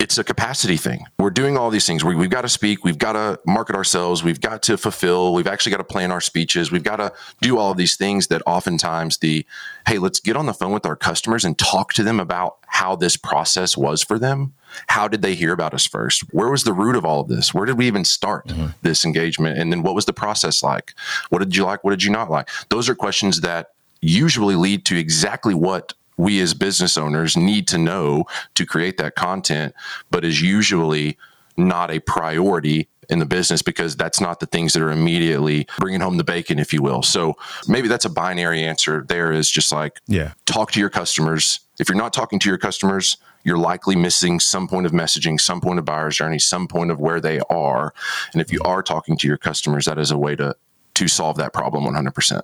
it's 0.00 0.16
a 0.16 0.24
capacity 0.24 0.78
thing. 0.78 1.04
We're 1.18 1.30
doing 1.30 1.58
all 1.58 1.68
these 1.68 1.86
things. 1.86 2.02
We, 2.02 2.14
we've 2.14 2.30
got 2.30 2.42
to 2.42 2.48
speak. 2.48 2.84
We've 2.84 2.96
got 2.96 3.12
to 3.12 3.38
market 3.46 3.76
ourselves. 3.76 4.24
We've 4.24 4.40
got 4.40 4.62
to 4.64 4.78
fulfill. 4.78 5.34
We've 5.34 5.46
actually 5.46 5.70
got 5.70 5.76
to 5.76 5.84
plan 5.84 6.10
our 6.10 6.22
speeches. 6.22 6.72
We've 6.72 6.82
got 6.82 6.96
to 6.96 7.12
do 7.42 7.58
all 7.58 7.70
of 7.72 7.76
these 7.76 7.96
things 7.96 8.28
that 8.28 8.42
oftentimes 8.46 9.18
the, 9.18 9.44
hey, 9.86 9.98
let's 9.98 10.18
get 10.18 10.36
on 10.36 10.46
the 10.46 10.54
phone 10.54 10.72
with 10.72 10.86
our 10.86 10.96
customers 10.96 11.44
and 11.44 11.56
talk 11.58 11.92
to 11.92 12.02
them 12.02 12.18
about 12.18 12.56
how 12.66 12.96
this 12.96 13.18
process 13.18 13.76
was 13.76 14.02
for 14.02 14.18
them. 14.18 14.54
How 14.88 15.08
did 15.08 15.22
they 15.22 15.34
hear 15.34 15.52
about 15.52 15.74
us 15.74 15.86
first? 15.86 16.22
Where 16.32 16.50
was 16.50 16.64
the 16.64 16.72
root 16.72 16.96
of 16.96 17.04
all 17.04 17.20
of 17.20 17.28
this? 17.28 17.54
Where 17.54 17.66
did 17.66 17.78
we 17.78 17.86
even 17.86 18.04
start 18.04 18.48
mm-hmm. 18.48 18.66
this 18.82 19.04
engagement? 19.04 19.58
And 19.58 19.72
then 19.72 19.82
what 19.82 19.94
was 19.94 20.04
the 20.04 20.12
process 20.12 20.62
like? 20.62 20.94
What 21.30 21.40
did 21.40 21.56
you 21.56 21.64
like? 21.64 21.84
What 21.84 21.90
did 21.90 22.02
you 22.02 22.10
not 22.10 22.30
like? 22.30 22.48
Those 22.68 22.88
are 22.88 22.94
questions 22.94 23.40
that 23.40 23.72
usually 24.00 24.56
lead 24.56 24.84
to 24.86 24.96
exactly 24.96 25.54
what 25.54 25.92
we 26.16 26.40
as 26.40 26.54
business 26.54 26.98
owners 26.98 27.36
need 27.36 27.66
to 27.68 27.78
know 27.78 28.24
to 28.54 28.66
create 28.66 28.98
that 28.98 29.14
content, 29.14 29.74
but 30.10 30.24
is 30.24 30.42
usually 30.42 31.16
not 31.56 31.90
a 31.90 32.00
priority 32.00 32.88
in 33.10 33.18
the 33.18 33.26
business 33.26 33.62
because 33.62 33.96
that's 33.96 34.20
not 34.20 34.40
the 34.40 34.46
things 34.46 34.72
that 34.72 34.82
are 34.82 34.90
immediately 34.90 35.66
bringing 35.78 36.00
home 36.00 36.16
the 36.16 36.24
bacon, 36.24 36.58
if 36.58 36.72
you 36.72 36.82
will. 36.82 37.02
So 37.02 37.36
maybe 37.68 37.88
that's 37.88 38.04
a 38.04 38.10
binary 38.10 38.62
answer. 38.64 39.04
There 39.08 39.32
is 39.32 39.50
just 39.50 39.72
like, 39.72 40.00
yeah, 40.06 40.32
talk 40.46 40.72
to 40.72 40.80
your 40.80 40.90
customers. 40.90 41.60
If 41.78 41.88
you're 41.88 41.98
not 41.98 42.12
talking 42.12 42.38
to 42.40 42.48
your 42.48 42.58
customers, 42.58 43.16
you're 43.42 43.58
likely 43.58 43.96
missing 43.96 44.38
some 44.38 44.68
point 44.68 44.86
of 44.86 44.92
messaging, 44.92 45.40
some 45.40 45.60
point 45.60 45.78
of 45.78 45.84
buyer's 45.84 46.16
journey, 46.16 46.38
some 46.38 46.68
point 46.68 46.90
of 46.90 47.00
where 47.00 47.20
they 47.20 47.40
are. 47.50 47.94
And 48.32 48.42
if 48.42 48.52
you 48.52 48.60
are 48.64 48.82
talking 48.82 49.16
to 49.18 49.26
your 49.26 49.38
customers, 49.38 49.86
that 49.86 49.98
is 49.98 50.10
a 50.10 50.18
way 50.18 50.36
to 50.36 50.54
to 50.94 51.08
solve 51.08 51.36
that 51.36 51.52
problem 51.52 51.84
100%. 51.84 52.42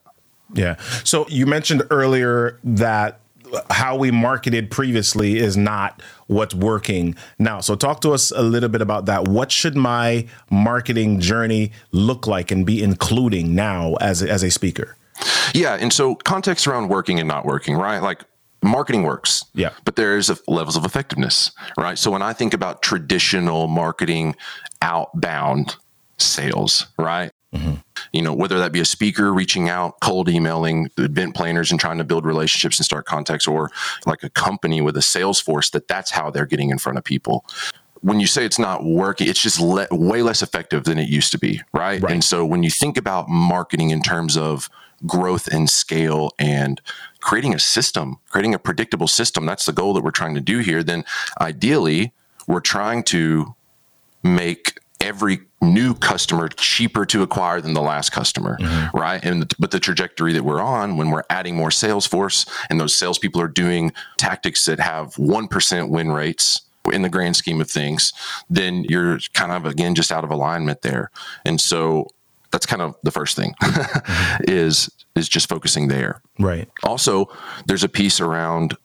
Yeah. 0.55 0.77
So 1.05 1.27
you 1.29 1.47
mentioned 1.47 1.83
earlier 1.91 2.59
that 2.65 3.21
how 3.71 3.97
we 3.97 4.11
marketed 4.11 4.71
previously 4.71 5.39
is 5.39 5.57
not 5.57 6.03
what's 6.27 6.55
working 6.55 7.15
now. 7.39 7.61
So 7.61 7.75
talk 7.75 8.01
to 8.03 8.13
us 8.13 8.31
a 8.31 8.43
little 8.43 8.69
bit 8.69 8.83
about 8.83 9.07
that. 9.07 9.29
What 9.29 9.53
should 9.53 9.77
my 9.77 10.27
marketing 10.51 11.21
journey 11.21 11.73
look 11.93 12.27
like 12.27 12.51
and 12.51 12.67
be 12.67 12.83
including 12.83 13.55
now 13.55 13.95
as 13.95 14.23
a, 14.23 14.31
as 14.31 14.43
a 14.43 14.51
speaker? 14.51 14.97
Yeah, 15.55 15.75
and 15.75 15.93
so 15.93 16.15
context 16.15 16.67
around 16.67 16.89
working 16.89 17.19
and 17.19 17.29
not 17.29 17.45
working, 17.45 17.77
right? 17.77 17.99
Like 17.99 18.23
marketing 18.63 19.03
works. 19.03 19.45
Yeah. 19.55 19.71
But 19.85 19.97
there's 19.97 20.31
levels 20.47 20.77
of 20.77 20.85
effectiveness, 20.85 21.53
right? 21.79 21.99
So 21.99 22.11
when 22.11 22.23
I 22.23 22.33
think 22.33 22.53
about 22.53 22.83
traditional 22.83 23.67
marketing 23.69 24.37
outbound 24.83 25.77
sales, 26.19 26.87
right? 26.99 27.31
Mm-hmm. 27.55 27.75
You 28.13 28.23
know, 28.23 28.33
whether 28.33 28.59
that 28.59 28.73
be 28.73 28.81
a 28.81 28.85
speaker 28.85 29.33
reaching 29.33 29.69
out, 29.69 30.01
cold 30.01 30.29
emailing 30.29 30.91
event 30.97 31.35
planners 31.35 31.71
and 31.71 31.81
trying 31.81 31.99
to 31.99 32.05
build 32.05 32.25
relationships 32.25 32.79
and 32.79 32.85
start 32.85 33.07
contacts, 33.07 33.47
or 33.47 33.71
like 34.07 34.23
a 34.23 34.31
company 34.31 34.81
with 34.81 34.97
a 34.97 35.03
sales 35.03 35.41
force 35.41 35.71
that 35.71 35.89
that's 35.89 36.11
how 36.11 36.31
they're 36.31 36.47
getting 36.47 36.71
in 36.71 36.79
front 36.79 36.99
of 36.99 37.05
people. 37.05 37.45
When 38.03 38.21
you 38.21 38.27
say 38.27 38.45
it's 38.45 38.59
not 38.59 38.85
working, 38.85 39.29
it's 39.29 39.41
just 39.41 39.61
le- 39.61 39.89
way 39.91 40.23
less 40.23 40.43
effective 40.43 40.85
than 40.85 40.99
it 40.99 41.09
used 41.09 41.33
to 41.33 41.39
be, 41.39 41.63
right? 41.73 42.01
right? 42.01 42.13
And 42.13 42.23
so 42.23 42.45
when 42.45 42.63
you 42.63 42.71
think 42.71 42.97
about 42.97 43.29
marketing 43.29 43.91
in 43.91 44.03
terms 44.03 44.37
of 44.37 44.69
growth 45.05 45.47
and 45.49 45.69
scale 45.69 46.31
and 46.39 46.81
creating 47.21 47.55
a 47.55 47.59
system, 47.59 48.19
creating 48.29 48.55
a 48.55 48.59
predictable 48.59 49.09
system, 49.09 49.45
that's 49.47 49.67
the 49.67 49.73
goal 49.73 49.95
that 49.95 50.05
we're 50.05 50.11
trying 50.11 50.35
to 50.35 50.41
do 50.41 50.59
here, 50.59 50.83
then 50.83 51.05
ideally 51.41 52.13
we're 52.47 52.61
trying 52.61 53.03
to 53.03 53.55
make 54.23 54.79
every 55.01 55.41
new 55.61 55.95
customer 55.95 56.49
cheaper 56.49 57.05
to 57.07 57.23
acquire 57.23 57.61
than 57.61 57.75
the 57.75 57.83
last 57.83 58.11
customer, 58.11 58.57
mm-hmm. 58.61 58.97
right? 58.97 59.25
And 59.25 59.53
but 59.59 59.71
the 59.71 59.81
trajectory 59.81 60.33
that 60.33 60.45
we're 60.45 60.61
on 60.61 60.97
when 60.97 61.11
we're 61.11 61.25
adding 61.31 61.57
more 61.57 61.71
sales 61.71 62.07
force 62.07 62.47
and 62.71 62.81
those 62.81 62.95
salespeople 62.95 63.41
are 63.41 63.49
doing 63.49 63.93
tactics 64.17 64.65
that 64.67 64.81
have 64.81 65.17
one 65.19 65.49
percent 65.49 65.91
win 65.91 66.13
rates 66.13 66.63
in 66.93 67.03
the 67.03 67.09
grand 67.09 67.37
scheme 67.37 67.61
of 67.61 67.71
things, 67.71 68.13
then 68.49 68.85
you're 68.85 69.19
kind 69.35 69.53
of 69.53 69.67
again 69.67 69.95
just 69.95 70.13
out 70.13 70.25
of 70.25 70.31
alignment 70.31 70.83
there. 70.83 71.11
And 71.45 71.61
so 71.61 72.09
that's 72.53 72.67
kind 72.67 72.83
of 72.83 72.95
the 73.03 73.11
first 73.11 73.37
thing 73.37 73.55
mm-hmm. 73.63 74.45
is 74.49 74.91
is 75.15 75.29
just 75.29 75.49
focusing 75.49 75.89
there. 75.89 76.21
Right. 76.39 76.69
Also, 76.83 77.29
there's 77.67 77.85
a 77.85 77.89
piece 77.89 78.21
around 78.21 78.77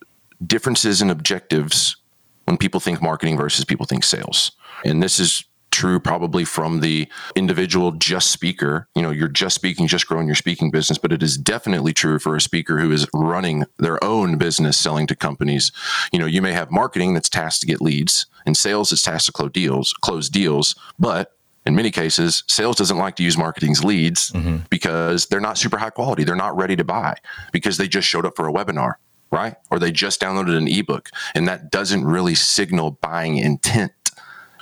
differences 0.46 1.02
in 1.02 1.10
objectives 1.10 1.98
when 2.46 2.58
people 2.58 2.80
think 2.80 3.02
marketing 3.02 3.38
versus 3.38 3.66
people 3.66 3.86
think 3.86 4.04
sales. 4.04 4.52
And 4.84 5.04
this 5.04 5.20
is 5.20 5.44
true 5.72 6.00
probably 6.00 6.46
from 6.46 6.82
the 6.82 7.08
individual 7.36 7.92
just 7.94 8.32
speaker. 8.32 8.88
You 8.96 9.02
know, 9.02 9.12
you're 9.12 9.28
just 9.28 9.56
speaking, 9.56 9.88
just 9.88 10.08
growing 10.08 10.28
your 10.28 10.36
speaking 10.36 10.70
business, 10.72 10.98
but 10.98 11.12
it 11.12 11.24
is 11.24 11.38
definitely 11.38 11.94
true 11.94 12.20
for 12.20 12.36
a 12.36 12.42
speaker 12.42 12.80
who 12.80 12.92
is 12.92 13.08
running 13.14 13.66
their 13.78 14.04
own 14.04 14.38
business 14.38 14.78
selling 14.78 15.08
to 15.08 15.16
companies. 15.16 15.72
You 16.12 16.20
know, 16.20 16.26
you 16.26 16.42
may 16.42 16.54
have 16.54 16.72
marketing 16.72 17.14
that's 17.14 17.30
tasked 17.30 17.62
to 17.62 17.68
get 17.68 17.82
leads 17.82 18.26
and 18.46 18.56
sales 18.56 18.92
is 18.92 19.02
tasked 19.02 19.28
to 19.28 19.32
close 19.32 19.52
deals, 19.52 19.94
close 19.94 20.30
deals, 20.30 20.76
but 21.00 21.36
in 21.66 21.76
many 21.76 21.92
cases, 21.92 22.44
sales 22.48 22.76
doesn't 22.76 22.98
like 22.98 23.16
to 23.18 23.24
use 23.24 23.38
marketing's 23.38 23.84
leads 23.84 24.32
mm-hmm. 24.32 24.58
because 24.70 25.28
they're 25.28 25.40
not 25.40 25.58
super 25.58 25.78
high 25.78 25.92
quality. 25.92 26.24
They're 26.24 26.36
not 26.36 26.58
ready 26.58 26.76
to 26.76 26.84
buy 26.84 27.16
because 27.52 27.78
they 27.78 27.88
just 27.88 28.08
showed 28.08 28.26
up 28.26 28.36
for 28.36 28.48
a 28.48 28.54
webinar, 28.54 28.96
right? 29.32 29.56
Or 29.70 29.78
they 29.78 29.92
just 29.92 30.20
downloaded 30.20 30.58
an 30.58 30.68
ebook. 30.68 31.12
And 31.36 31.48
that 31.48 31.72
doesn't 31.72 32.04
really 32.04 32.34
signal 32.34 32.92
buying 33.02 33.38
intent 33.38 33.92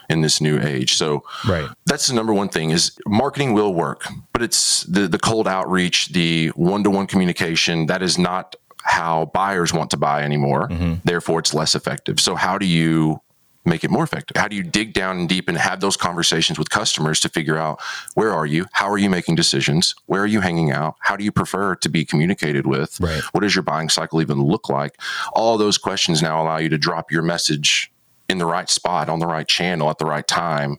in 0.09 0.21
this 0.21 0.41
new 0.41 0.59
age. 0.59 0.95
So 0.95 1.23
right. 1.47 1.69
that's 1.85 2.07
the 2.07 2.15
number 2.15 2.33
one 2.33 2.49
thing 2.49 2.71
is 2.71 2.97
marketing 3.05 3.53
will 3.53 3.73
work, 3.73 4.07
but 4.33 4.41
it's 4.41 4.83
the, 4.83 5.07
the 5.07 5.19
cold 5.19 5.47
outreach, 5.47 6.09
the 6.09 6.47
one-to-one 6.49 7.07
communication, 7.07 7.85
that 7.85 8.01
is 8.01 8.17
not 8.17 8.55
how 8.83 9.25
buyers 9.33 9.73
want 9.73 9.91
to 9.91 9.97
buy 9.97 10.23
anymore. 10.23 10.67
Mm-hmm. 10.69 10.95
Therefore, 11.03 11.39
it's 11.39 11.53
less 11.53 11.75
effective. 11.75 12.19
So 12.19 12.35
how 12.35 12.57
do 12.57 12.65
you 12.65 13.21
make 13.65 13.83
it 13.83 13.91
more 13.91 14.03
effective? 14.03 14.35
How 14.37 14.47
do 14.47 14.55
you 14.55 14.63
dig 14.63 14.93
down 14.93 15.19
and 15.19 15.29
deep 15.29 15.47
and 15.47 15.57
have 15.57 15.79
those 15.79 15.95
conversations 15.95 16.57
with 16.57 16.69
customers 16.69 17.19
to 17.19 17.29
figure 17.29 17.57
out 17.57 17.79
where 18.15 18.33
are 18.33 18.45
you? 18.45 18.65
How 18.71 18.89
are 18.89 18.97
you 18.97 19.09
making 19.09 19.35
decisions? 19.35 19.93
Where 20.07 20.23
are 20.23 20.27
you 20.27 20.41
hanging 20.41 20.71
out? 20.71 20.95
How 21.01 21.15
do 21.15 21.23
you 21.23 21.31
prefer 21.31 21.75
to 21.75 21.89
be 21.89 22.03
communicated 22.03 22.65
with? 22.65 22.99
Right. 22.99 23.21
What 23.31 23.41
does 23.41 23.53
your 23.53 23.63
buying 23.63 23.89
cycle 23.89 24.21
even 24.21 24.41
look 24.41 24.69
like? 24.69 24.99
All 25.33 25.57
those 25.57 25.77
questions 25.77 26.21
now 26.21 26.41
allow 26.41 26.57
you 26.57 26.69
to 26.69 26.77
drop 26.77 27.11
your 27.11 27.21
message 27.21 27.91
in 28.29 28.37
the 28.37 28.45
right 28.45 28.69
spot 28.69 29.09
on 29.09 29.19
the 29.19 29.27
right 29.27 29.47
channel 29.47 29.89
at 29.89 29.97
the 29.97 30.05
right 30.05 30.27
time 30.27 30.77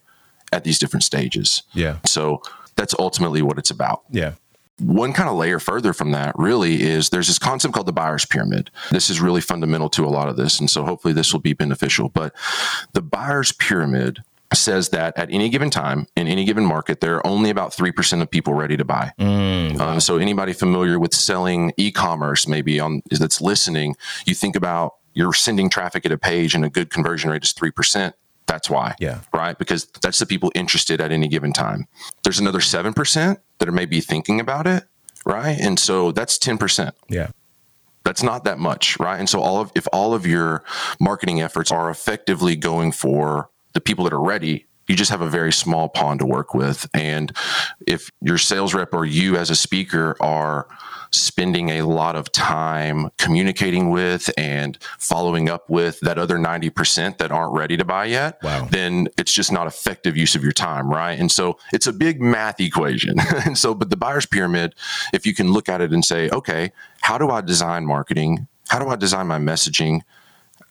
at 0.53 0.65
these 0.65 0.79
different 0.79 1.05
stages. 1.05 1.63
Yeah. 1.75 1.99
So 2.07 2.43
that's 2.77 2.95
ultimately 2.99 3.43
what 3.43 3.59
it's 3.59 3.71
about. 3.71 4.03
Yeah. 4.11 4.35
One 4.79 5.13
kind 5.13 5.29
of 5.29 5.37
layer 5.37 5.59
further 5.59 5.93
from 5.93 6.13
that 6.13 6.35
really 6.39 6.83
is 6.83 7.11
there's 7.11 7.27
this 7.27 7.39
concept 7.39 7.75
called 7.75 7.87
the 7.87 7.93
buyer's 7.93 8.25
pyramid. 8.25 8.71
This 8.91 9.11
is 9.11 9.21
really 9.21 9.43
fundamental 9.43 9.91
to 9.91 10.07
a 10.07 10.09
lot 10.09 10.29
of 10.29 10.37
this. 10.37 10.59
And 10.59 10.71
so 10.71 10.85
hopefully 10.85 11.13
this 11.13 11.35
will 11.35 11.41
be 11.41 11.53
beneficial. 11.53 12.09
But 12.09 12.35
the 12.95 13.03
buyer's 13.03 13.53
pyramid 13.53 14.21
says 14.55 14.89
that 14.89 15.17
at 15.17 15.31
any 15.31 15.49
given 15.49 15.71
time 15.71 16.07
in 16.17 16.27
any 16.27 16.45
given 16.45 16.65
market, 16.65 17.01
there 17.01 17.17
are 17.17 17.27
only 17.27 17.51
about 17.51 17.73
3% 17.73 18.23
of 18.23 18.31
people 18.31 18.55
ready 18.55 18.77
to 18.77 18.85
buy. 18.85 19.13
Mm, 19.19 19.79
wow. 19.79 19.91
um, 19.91 20.01
so 20.01 20.17
anybody 20.17 20.53
familiar 20.53 20.99
with 20.99 21.15
selling 21.15 21.73
e-commerce, 21.77 22.49
maybe 22.49 22.81
on 22.81 23.03
that's 23.11 23.41
listening, 23.41 23.97
you 24.25 24.35
think 24.35 24.57
about 24.57 24.95
you're 25.15 25.33
sending 25.33 25.69
traffic 25.69 26.07
at 26.07 26.13
a 26.13 26.19
page 26.19 26.55
and 26.55 26.65
a 26.65 26.71
good 26.71 26.91
conversion 26.91 27.31
rate 27.31 27.45
is 27.45 27.53
3%. 27.53 28.13
That's 28.47 28.69
why. 28.69 28.97
Yeah. 28.99 29.21
Right. 29.33 29.57
Because 29.57 29.87
that's 30.03 30.19
the 30.19 30.27
people 30.27 30.51
interested 30.55 31.01
at 31.01 31.13
any 31.13 31.29
given 31.29 31.53
time. 31.53 31.87
There's 32.25 32.41
another 32.41 32.59
7% 32.59 33.37
that 33.59 33.69
are 33.69 33.73
maybe 33.73 34.01
thinking 34.01 34.41
about 34.41 34.67
it. 34.67 34.85
Right. 35.25 35.59
And 35.61 35.79
so 35.79 36.11
that's 36.13 36.39
10%. 36.39 36.93
Yeah. 37.09 37.29
That's 38.05 38.23
not 38.23 38.45
that 38.45 38.59
much. 38.59 38.99
Right. 38.99 39.19
And 39.19 39.29
so 39.29 39.41
all 39.41 39.61
of, 39.61 39.71
if 39.75 39.87
all 39.93 40.15
of 40.15 40.27
your 40.27 40.65
marketing 40.99 41.41
efforts 41.41 41.71
are 41.71 41.91
effectively 41.91 42.57
going 42.57 42.93
for 42.93 43.51
the 43.73 43.81
people 43.81 44.05
that 44.05 44.13
are 44.13 44.21
ready, 44.21 44.67
you 44.89 44.97
just 44.97 45.11
have 45.13 45.21
a 45.21 45.29
very 45.29 45.53
small 45.53 45.89
pond 45.89 46.19
to 46.19 46.27
work 46.27 46.53
with. 46.53 46.89
And 46.93 47.33
if 47.87 48.11
your 48.21 48.39
sales 48.39 48.75
rep 48.75 48.93
or 48.93 49.05
you 49.05 49.37
as 49.37 49.51
a 49.51 49.55
speaker 49.55 50.17
are 50.19 50.67
spending 51.13 51.71
a 51.71 51.83
lot 51.83 52.17
of 52.17 52.31
time 52.33 53.11
communicating 53.19 53.91
with 53.91 54.31
and 54.39 54.79
following 54.99 55.49
up 55.49 55.69
with 55.69 55.99
that 56.01 56.19
other 56.19 56.39
90% 56.39 57.19
that 57.19 57.33
aren't 57.33 57.53
ready 57.53 57.77
to 57.77 57.85
buy 57.85 58.05
yet, 58.05 58.41
wow. 58.43 58.67
then 58.71 59.09
it's 59.19 59.33
just 59.33 59.51
not 59.51 59.67
effective 59.67 60.17
use 60.17 60.35
of 60.35 60.43
your 60.43 60.53
time, 60.53 60.89
right? 60.89 61.19
And 61.19 61.31
so 61.31 61.59
it's 61.73 61.87
a 61.87 61.93
big 61.93 62.21
math 62.21 62.61
equation. 62.61 63.17
and 63.45 63.59
so, 63.59 63.75
but 63.75 63.91
the 63.91 63.97
buyer's 63.97 64.27
pyramid, 64.27 64.75
if 65.13 65.27
you 65.27 65.35
can 65.35 65.53
look 65.53 65.69
at 65.69 65.81
it 65.81 65.93
and 65.93 66.05
say, 66.05 66.31
okay, 66.31 66.73
how 67.01 67.19
do 67.19 67.29
I 67.31 67.41
design 67.41 67.87
marketing? 67.87 68.47
How 68.69 68.79
do 68.79 68.89
I 68.89 68.97
design 68.97 69.27
my 69.27 69.39
messaging? 69.39 70.03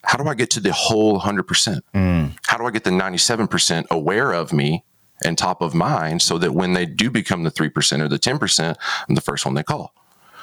How 0.03 0.17
do 0.17 0.29
I 0.29 0.35
get 0.35 0.49
to 0.51 0.61
the 0.61 0.71
whole 0.71 1.19
100%? 1.19 1.81
Mm. 1.93 2.37
How 2.47 2.57
do 2.57 2.65
I 2.65 2.71
get 2.71 2.85
the 2.85 2.91
97% 2.91 3.87
aware 3.91 4.31
of 4.31 4.53
me 4.53 4.85
and 5.25 5.37
top 5.37 5.61
of 5.61 5.73
mind 5.73 6.21
so 6.21 6.37
that 6.37 6.53
when 6.53 6.71
they 6.71 6.85
do 6.85 7.11
become 7.11 7.43
the 7.43 7.51
3% 7.51 8.01
or 8.01 8.07
the 8.07 8.17
10%, 8.17 8.75
I'm 9.09 9.15
the 9.15 9.21
first 9.21 9.45
one 9.45 9.55
they 9.55 9.63
call? 9.63 9.93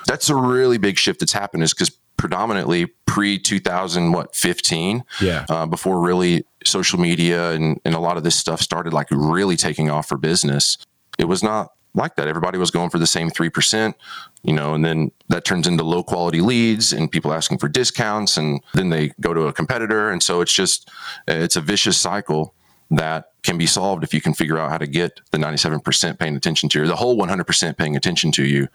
That's 0.06 0.30
a 0.30 0.36
really 0.36 0.78
big 0.78 0.98
shift 0.98 1.20
that's 1.20 1.32
happened 1.32 1.62
is 1.62 1.74
because 1.74 1.90
predominantly 2.16 2.86
pre 3.04 3.38
2000 3.38 4.12
what 4.12 4.34
15 4.34 5.04
yeah 5.20 5.44
uh, 5.50 5.66
before 5.66 6.00
really 6.00 6.44
social 6.64 6.98
media 6.98 7.50
and, 7.52 7.78
and 7.84 7.94
a 7.94 8.00
lot 8.00 8.16
of 8.16 8.24
this 8.24 8.34
stuff 8.34 8.60
started 8.60 8.92
like 8.92 9.08
really 9.10 9.56
taking 9.56 9.90
off 9.90 10.08
for 10.08 10.16
business 10.16 10.78
it 11.18 11.26
was 11.26 11.42
not 11.42 11.72
like 11.96 12.16
that. 12.16 12.28
Everybody 12.28 12.58
was 12.58 12.70
going 12.70 12.90
for 12.90 12.98
the 12.98 13.06
same 13.06 13.30
3%, 13.30 13.94
you 14.42 14.52
know, 14.52 14.74
and 14.74 14.84
then 14.84 15.10
that 15.28 15.44
turns 15.44 15.66
into 15.66 15.82
low 15.82 16.02
quality 16.02 16.40
leads 16.40 16.92
and 16.92 17.10
people 17.10 17.32
asking 17.32 17.58
for 17.58 17.68
discounts 17.68 18.36
and 18.36 18.62
then 18.74 18.90
they 18.90 19.12
go 19.20 19.34
to 19.34 19.46
a 19.46 19.52
competitor. 19.52 20.10
And 20.10 20.22
so 20.22 20.42
it's 20.42 20.52
just, 20.52 20.90
it's 21.26 21.56
a 21.56 21.60
vicious 21.60 21.96
cycle 21.96 22.54
that 22.90 23.32
can 23.46 23.56
be 23.56 23.66
solved 23.66 24.04
if 24.04 24.12
you 24.12 24.20
can 24.20 24.34
figure 24.34 24.58
out 24.58 24.70
how 24.70 24.78
to 24.78 24.86
get 24.86 25.20
the 25.30 25.38
97% 25.38 26.18
paying 26.18 26.36
attention 26.36 26.68
to 26.70 26.80
you, 26.80 26.86
the 26.86 26.96
whole 26.96 27.16
100% 27.16 27.76
paying 27.78 27.96
attention 27.96 28.32
to 28.32 28.44
you, 28.44 28.68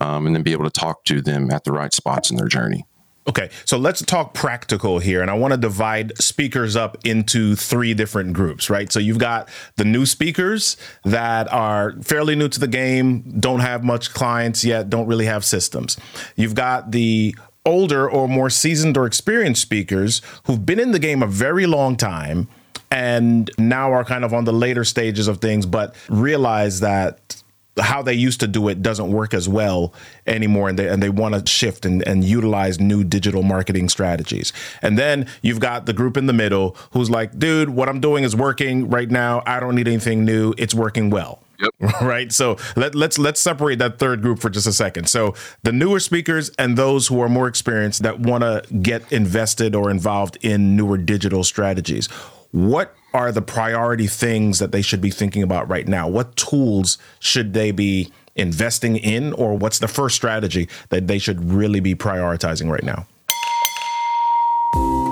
um, 0.00 0.26
and 0.26 0.34
then 0.34 0.42
be 0.42 0.52
able 0.52 0.64
to 0.64 0.70
talk 0.70 1.04
to 1.04 1.20
them 1.20 1.50
at 1.50 1.64
the 1.64 1.72
right 1.72 1.92
spots 1.92 2.30
in 2.30 2.36
their 2.36 2.48
journey. 2.48 2.84
Okay, 3.26 3.48
so 3.64 3.78
let's 3.78 4.02
talk 4.02 4.34
practical 4.34 4.98
here. 4.98 5.22
And 5.22 5.30
I 5.30 5.34
want 5.34 5.52
to 5.52 5.56
divide 5.56 6.18
speakers 6.18 6.76
up 6.76 6.98
into 7.06 7.56
three 7.56 7.94
different 7.94 8.34
groups, 8.34 8.68
right? 8.68 8.92
So 8.92 8.98
you've 8.98 9.18
got 9.18 9.48
the 9.76 9.84
new 9.84 10.04
speakers 10.04 10.76
that 11.04 11.50
are 11.50 11.94
fairly 12.02 12.36
new 12.36 12.48
to 12.48 12.60
the 12.60 12.68
game, 12.68 13.40
don't 13.40 13.60
have 13.60 13.82
much 13.82 14.12
clients 14.12 14.62
yet, 14.62 14.90
don't 14.90 15.06
really 15.06 15.24
have 15.24 15.42
systems. 15.42 15.96
You've 16.36 16.54
got 16.54 16.90
the 16.90 17.34
older 17.64 18.10
or 18.10 18.28
more 18.28 18.50
seasoned 18.50 18.98
or 18.98 19.06
experienced 19.06 19.62
speakers 19.62 20.20
who've 20.46 20.66
been 20.66 20.78
in 20.78 20.92
the 20.92 20.98
game 20.98 21.22
a 21.22 21.26
very 21.26 21.66
long 21.66 21.96
time 21.96 22.46
and 22.94 23.50
now 23.58 23.92
are 23.92 24.04
kind 24.04 24.24
of 24.24 24.32
on 24.32 24.44
the 24.44 24.52
later 24.52 24.84
stages 24.84 25.26
of 25.26 25.38
things, 25.38 25.66
but 25.66 25.96
realize 26.08 26.78
that 26.80 27.42
how 27.80 28.02
they 28.02 28.14
used 28.14 28.38
to 28.38 28.46
do 28.46 28.68
it 28.68 28.82
doesn't 28.82 29.10
work 29.10 29.34
as 29.34 29.48
well 29.48 29.92
anymore 30.28 30.68
and 30.68 30.78
they, 30.78 30.86
and 30.86 31.02
they 31.02 31.08
want 31.08 31.34
to 31.34 31.50
shift 31.50 31.84
and, 31.84 32.06
and 32.06 32.22
utilize 32.22 32.78
new 32.78 33.02
digital 33.02 33.42
marketing 33.42 33.88
strategies 33.88 34.52
and 34.80 34.96
then 34.96 35.26
you've 35.42 35.58
got 35.58 35.84
the 35.84 35.92
group 35.92 36.16
in 36.16 36.26
the 36.26 36.32
middle 36.32 36.76
who's 36.92 37.10
like 37.10 37.36
dude 37.36 37.70
what 37.70 37.88
i'm 37.88 37.98
doing 37.98 38.22
is 38.22 38.36
working 38.36 38.88
right 38.88 39.10
now 39.10 39.42
i 39.44 39.58
don't 39.58 39.74
need 39.74 39.88
anything 39.88 40.24
new 40.24 40.54
it's 40.56 40.72
working 40.72 41.10
well 41.10 41.40
Yep. 41.60 41.92
Right. 42.02 42.32
So 42.32 42.56
let, 42.76 42.94
let's 42.94 43.18
let's 43.18 43.40
separate 43.40 43.78
that 43.78 43.98
third 43.98 44.22
group 44.22 44.40
for 44.40 44.50
just 44.50 44.66
a 44.66 44.72
second. 44.72 45.08
So 45.08 45.34
the 45.62 45.72
newer 45.72 46.00
speakers 46.00 46.50
and 46.58 46.76
those 46.76 47.06
who 47.06 47.20
are 47.20 47.28
more 47.28 47.46
experienced 47.46 48.02
that 48.02 48.20
want 48.20 48.42
to 48.42 48.62
get 48.82 49.10
invested 49.12 49.74
or 49.74 49.90
involved 49.90 50.38
in 50.42 50.76
newer 50.76 50.98
digital 50.98 51.44
strategies. 51.44 52.08
What 52.54 52.94
are 53.12 53.32
the 53.32 53.42
priority 53.42 54.06
things 54.06 54.60
that 54.60 54.70
they 54.70 54.80
should 54.80 55.00
be 55.00 55.10
thinking 55.10 55.42
about 55.42 55.68
right 55.68 55.88
now? 55.88 56.06
What 56.06 56.36
tools 56.36 56.98
should 57.18 57.52
they 57.52 57.72
be 57.72 58.12
investing 58.36 58.94
in, 58.96 59.32
or 59.32 59.58
what's 59.58 59.80
the 59.80 59.88
first 59.88 60.14
strategy 60.14 60.68
that 60.90 61.08
they 61.08 61.18
should 61.18 61.50
really 61.50 61.80
be 61.80 61.96
prioritizing 61.96 62.70
right 62.70 62.84
now? 62.84 63.08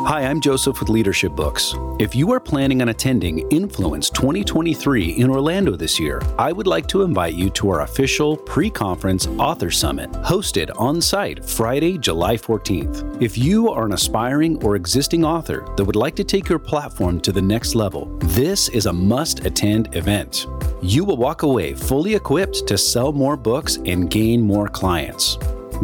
Hi, 0.04 0.25
I'm 0.25 0.40
Joseph 0.40 0.80
with 0.80 0.88
Leadership 0.88 1.30
Books. 1.37 1.76
If 2.00 2.12
you 2.16 2.32
are 2.32 2.40
planning 2.40 2.82
on 2.82 2.88
attending 2.88 3.49
Influence 3.50 4.11
2023 4.11 5.11
in 5.11 5.30
Orlando 5.30 5.76
this 5.76 6.00
year, 6.00 6.21
I 6.40 6.50
would 6.50 6.66
like 6.66 6.88
to 6.88 7.02
invite 7.02 7.35
you 7.35 7.49
to 7.50 7.71
our 7.71 7.82
official 7.82 8.37
pre 8.37 8.68
conference 8.68 9.28
author 9.38 9.71
summit 9.71 10.11
hosted 10.11 10.71
on 10.76 11.00
site 11.00 11.44
Friday, 11.44 11.99
July 11.99 12.37
14th. 12.37 13.23
If 13.23 13.38
you 13.38 13.71
are 13.71 13.87
an 13.87 13.92
aspiring 13.92 14.62
or 14.64 14.75
existing 14.75 15.25
author 15.25 15.64
that 15.76 15.85
would 15.85 15.97
like 15.97 16.16
to 16.16 16.25
take 16.25 16.49
your 16.49 16.59
platform 16.59 17.21
to 17.21 17.30
the 17.30 17.40
next 17.40 17.76
level, 17.76 18.06
this 18.23 18.68
is 18.71 18.87
a 18.87 18.92
must 18.92 19.47
attend 19.47 19.94
event. 19.94 20.49
You 20.82 21.04
will 21.04 21.16
walk 21.16 21.42
away 21.42 21.75
fully 21.75 22.16
equipped 22.16 22.66
to 22.66 22.76
sell 22.76 23.12
more 23.12 23.37
books 23.37 23.76
and 23.87 24.11
gain 24.11 24.40
more 24.40 24.66
clients. 24.66 25.38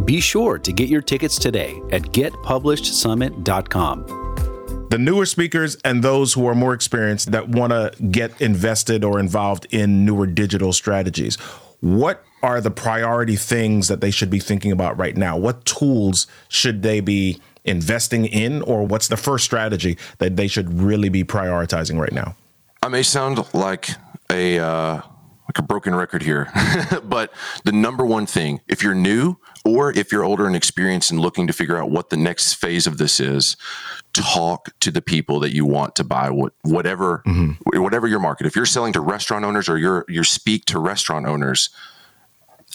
Be 0.04 0.20
sure 0.20 0.58
to 0.58 0.72
get 0.72 0.88
your 0.88 1.02
tickets 1.02 1.38
today 1.38 1.80
at 1.90 2.02
getpublishedsummit.com. 2.02 4.88
The 4.90 4.98
newer 4.98 5.26
speakers 5.26 5.76
and 5.84 6.02
those 6.02 6.32
who 6.32 6.46
are 6.46 6.54
more 6.54 6.72
experienced 6.72 7.32
that 7.32 7.48
want 7.48 7.72
to 7.72 7.92
get 8.10 8.40
invested 8.40 9.04
or 9.04 9.20
involved 9.20 9.66
in 9.70 10.06
newer 10.06 10.26
digital 10.26 10.72
strategies. 10.72 11.36
What 11.80 12.24
are 12.42 12.60
the 12.60 12.70
priority 12.70 13.36
things 13.36 13.88
that 13.88 14.00
they 14.00 14.10
should 14.10 14.30
be 14.30 14.38
thinking 14.38 14.72
about 14.72 14.96
right 14.96 15.16
now? 15.16 15.36
What 15.36 15.64
tools 15.64 16.26
should 16.48 16.82
they 16.82 17.00
be 17.00 17.40
investing 17.64 18.24
in, 18.24 18.62
or 18.62 18.86
what's 18.86 19.08
the 19.08 19.16
first 19.16 19.44
strategy 19.44 19.98
that 20.18 20.36
they 20.36 20.48
should 20.48 20.80
really 20.80 21.10
be 21.10 21.22
prioritizing 21.22 21.98
right 21.98 22.12
now? 22.12 22.34
I 22.82 22.88
may 22.88 23.02
sound 23.02 23.44
like 23.52 23.90
a 24.30 24.58
uh, 24.58 25.02
like 25.48 25.58
a 25.58 25.62
broken 25.62 25.94
record 25.94 26.22
here, 26.22 26.50
but 27.04 27.32
the 27.64 27.72
number 27.72 28.04
one 28.04 28.26
thing, 28.26 28.60
if 28.68 28.82
you're 28.82 28.94
new 28.94 29.36
or 29.64 29.92
if 29.92 30.12
you're 30.12 30.24
older 30.24 30.46
and 30.46 30.54
experienced 30.54 31.10
and 31.10 31.20
looking 31.20 31.46
to 31.46 31.52
figure 31.54 31.78
out 31.78 31.90
what 31.90 32.10
the 32.10 32.16
next 32.18 32.54
phase 32.54 32.86
of 32.86 32.98
this 32.98 33.18
is, 33.18 33.56
talk 34.12 34.68
to 34.80 34.90
the 34.90 35.00
people 35.00 35.40
that 35.40 35.54
you 35.54 35.64
want 35.64 35.94
to 35.96 36.04
buy 36.04 36.28
what 36.30 36.52
whatever 36.62 37.22
mm-hmm. 37.26 37.80
whatever 37.80 38.06
your 38.06 38.20
market. 38.20 38.46
If 38.46 38.56
you're 38.56 38.66
selling 38.66 38.92
to 38.92 39.00
restaurant 39.00 39.44
owners 39.44 39.68
or 39.68 39.78
you're 39.78 40.04
you 40.08 40.22
speak 40.22 40.66
to 40.66 40.78
restaurant 40.78 41.26
owners, 41.26 41.70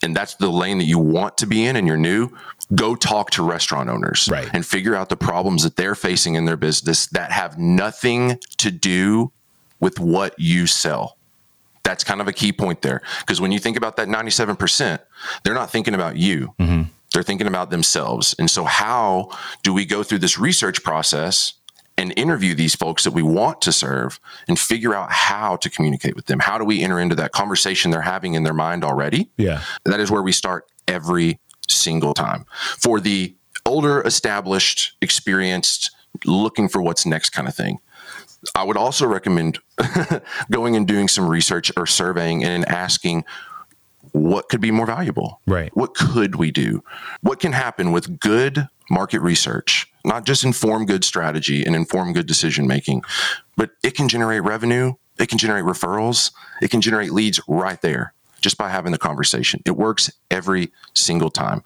and 0.01 0.15
that's 0.15 0.35
the 0.35 0.49
lane 0.49 0.79
that 0.79 0.85
you 0.85 0.97
want 0.97 1.37
to 1.37 1.47
be 1.47 1.65
in 1.65 1.75
and 1.75 1.87
you're 1.87 1.97
new, 1.97 2.29
go 2.73 2.95
talk 2.95 3.29
to 3.31 3.43
restaurant 3.43 3.89
owners 3.89 4.27
right. 4.31 4.49
and 4.53 4.65
figure 4.65 4.95
out 4.95 5.09
the 5.09 5.17
problems 5.17 5.63
that 5.63 5.75
they're 5.75 5.95
facing 5.95 6.35
in 6.35 6.45
their 6.45 6.57
business 6.57 7.07
that 7.07 7.31
have 7.31 7.57
nothing 7.57 8.39
to 8.57 8.71
do 8.71 9.31
with 9.79 9.99
what 9.99 10.33
you 10.37 10.65
sell. 10.65 11.17
That's 11.83 12.03
kind 12.03 12.21
of 12.21 12.27
a 12.27 12.33
key 12.33 12.53
point 12.53 12.81
there. 12.81 13.01
Because 13.19 13.41
when 13.41 13.51
you 13.51 13.59
think 13.59 13.77
about 13.77 13.97
that 13.97 14.07
97%, 14.07 14.99
they're 15.43 15.53
not 15.53 15.69
thinking 15.69 15.93
about 15.93 16.15
you. 16.17 16.53
Mm-hmm. 16.59 16.83
They're 17.13 17.23
thinking 17.23 17.47
about 17.47 17.69
themselves. 17.69 18.35
And 18.39 18.49
so, 18.49 18.63
how 18.63 19.29
do 19.61 19.73
we 19.73 19.85
go 19.85 20.01
through 20.01 20.19
this 20.19 20.39
research 20.39 20.83
process 20.83 21.53
and 21.95 22.11
interview 22.17 22.55
these 22.55 22.75
folks 22.75 23.03
that 23.03 23.11
we 23.11 23.21
want 23.21 23.61
to 23.61 23.71
serve 23.71 24.19
and 24.47 24.57
figure 24.57 24.95
out 24.95 25.11
how 25.11 25.57
to 25.57 25.69
communicate 25.69 26.15
with 26.15 26.25
them? 26.25 26.39
How 26.39 26.57
do 26.57 26.65
we 26.65 26.81
enter 26.81 26.99
into 26.99 27.15
that 27.15 27.31
conversation 27.31 27.91
they're 27.91 28.01
having 28.01 28.33
in 28.33 28.43
their 28.43 28.53
mind 28.53 28.83
already? 28.83 29.29
Yeah. 29.37 29.61
That 29.85 29.99
is 29.99 30.09
where 30.09 30.23
we 30.23 30.31
start 30.31 30.65
every 30.87 31.39
single 31.67 32.13
time. 32.13 32.45
For 32.79 32.99
the 32.99 33.35
older, 33.65 34.01
established, 34.01 34.95
experienced, 35.01 35.91
looking 36.25 36.67
for 36.67 36.81
what's 36.81 37.05
next 37.05 37.29
kind 37.29 37.47
of 37.47 37.55
thing. 37.55 37.79
I 38.55 38.63
would 38.63 38.77
also 38.77 39.07
recommend 39.07 39.59
going 40.51 40.75
and 40.75 40.87
doing 40.87 41.07
some 41.07 41.27
research 41.27 41.71
or 41.77 41.85
surveying 41.85 42.43
and 42.43 42.67
asking 42.67 43.25
what 44.11 44.47
could 44.47 44.61
be 44.61 44.71
more 44.71 44.85
valuable? 44.85 45.41
Right. 45.47 45.75
What 45.75 45.95
could 45.95 46.35
we 46.35 46.51
do? 46.51 46.83
What 47.21 47.39
can 47.39 47.51
happen 47.51 47.91
with 47.91 48.19
good 48.19 48.67
market 48.89 49.21
research, 49.21 49.91
not 50.05 50.25
just 50.25 50.43
inform 50.43 50.85
good 50.85 51.03
strategy 51.03 51.65
and 51.65 51.75
inform 51.75 52.13
good 52.13 52.27
decision 52.27 52.67
making, 52.67 53.03
but 53.57 53.71
it 53.83 53.95
can 53.95 54.07
generate 54.07 54.43
revenue, 54.43 54.93
it 55.17 55.29
can 55.29 55.37
generate 55.37 55.63
referrals, 55.63 56.31
it 56.61 56.69
can 56.69 56.81
generate 56.81 57.11
leads 57.11 57.39
right 57.47 57.81
there 57.81 58.13
just 58.39 58.57
by 58.57 58.69
having 58.69 58.91
the 58.91 58.97
conversation. 58.97 59.61
It 59.65 59.77
works 59.77 60.11
every 60.29 60.71
single 60.93 61.29
time. 61.29 61.63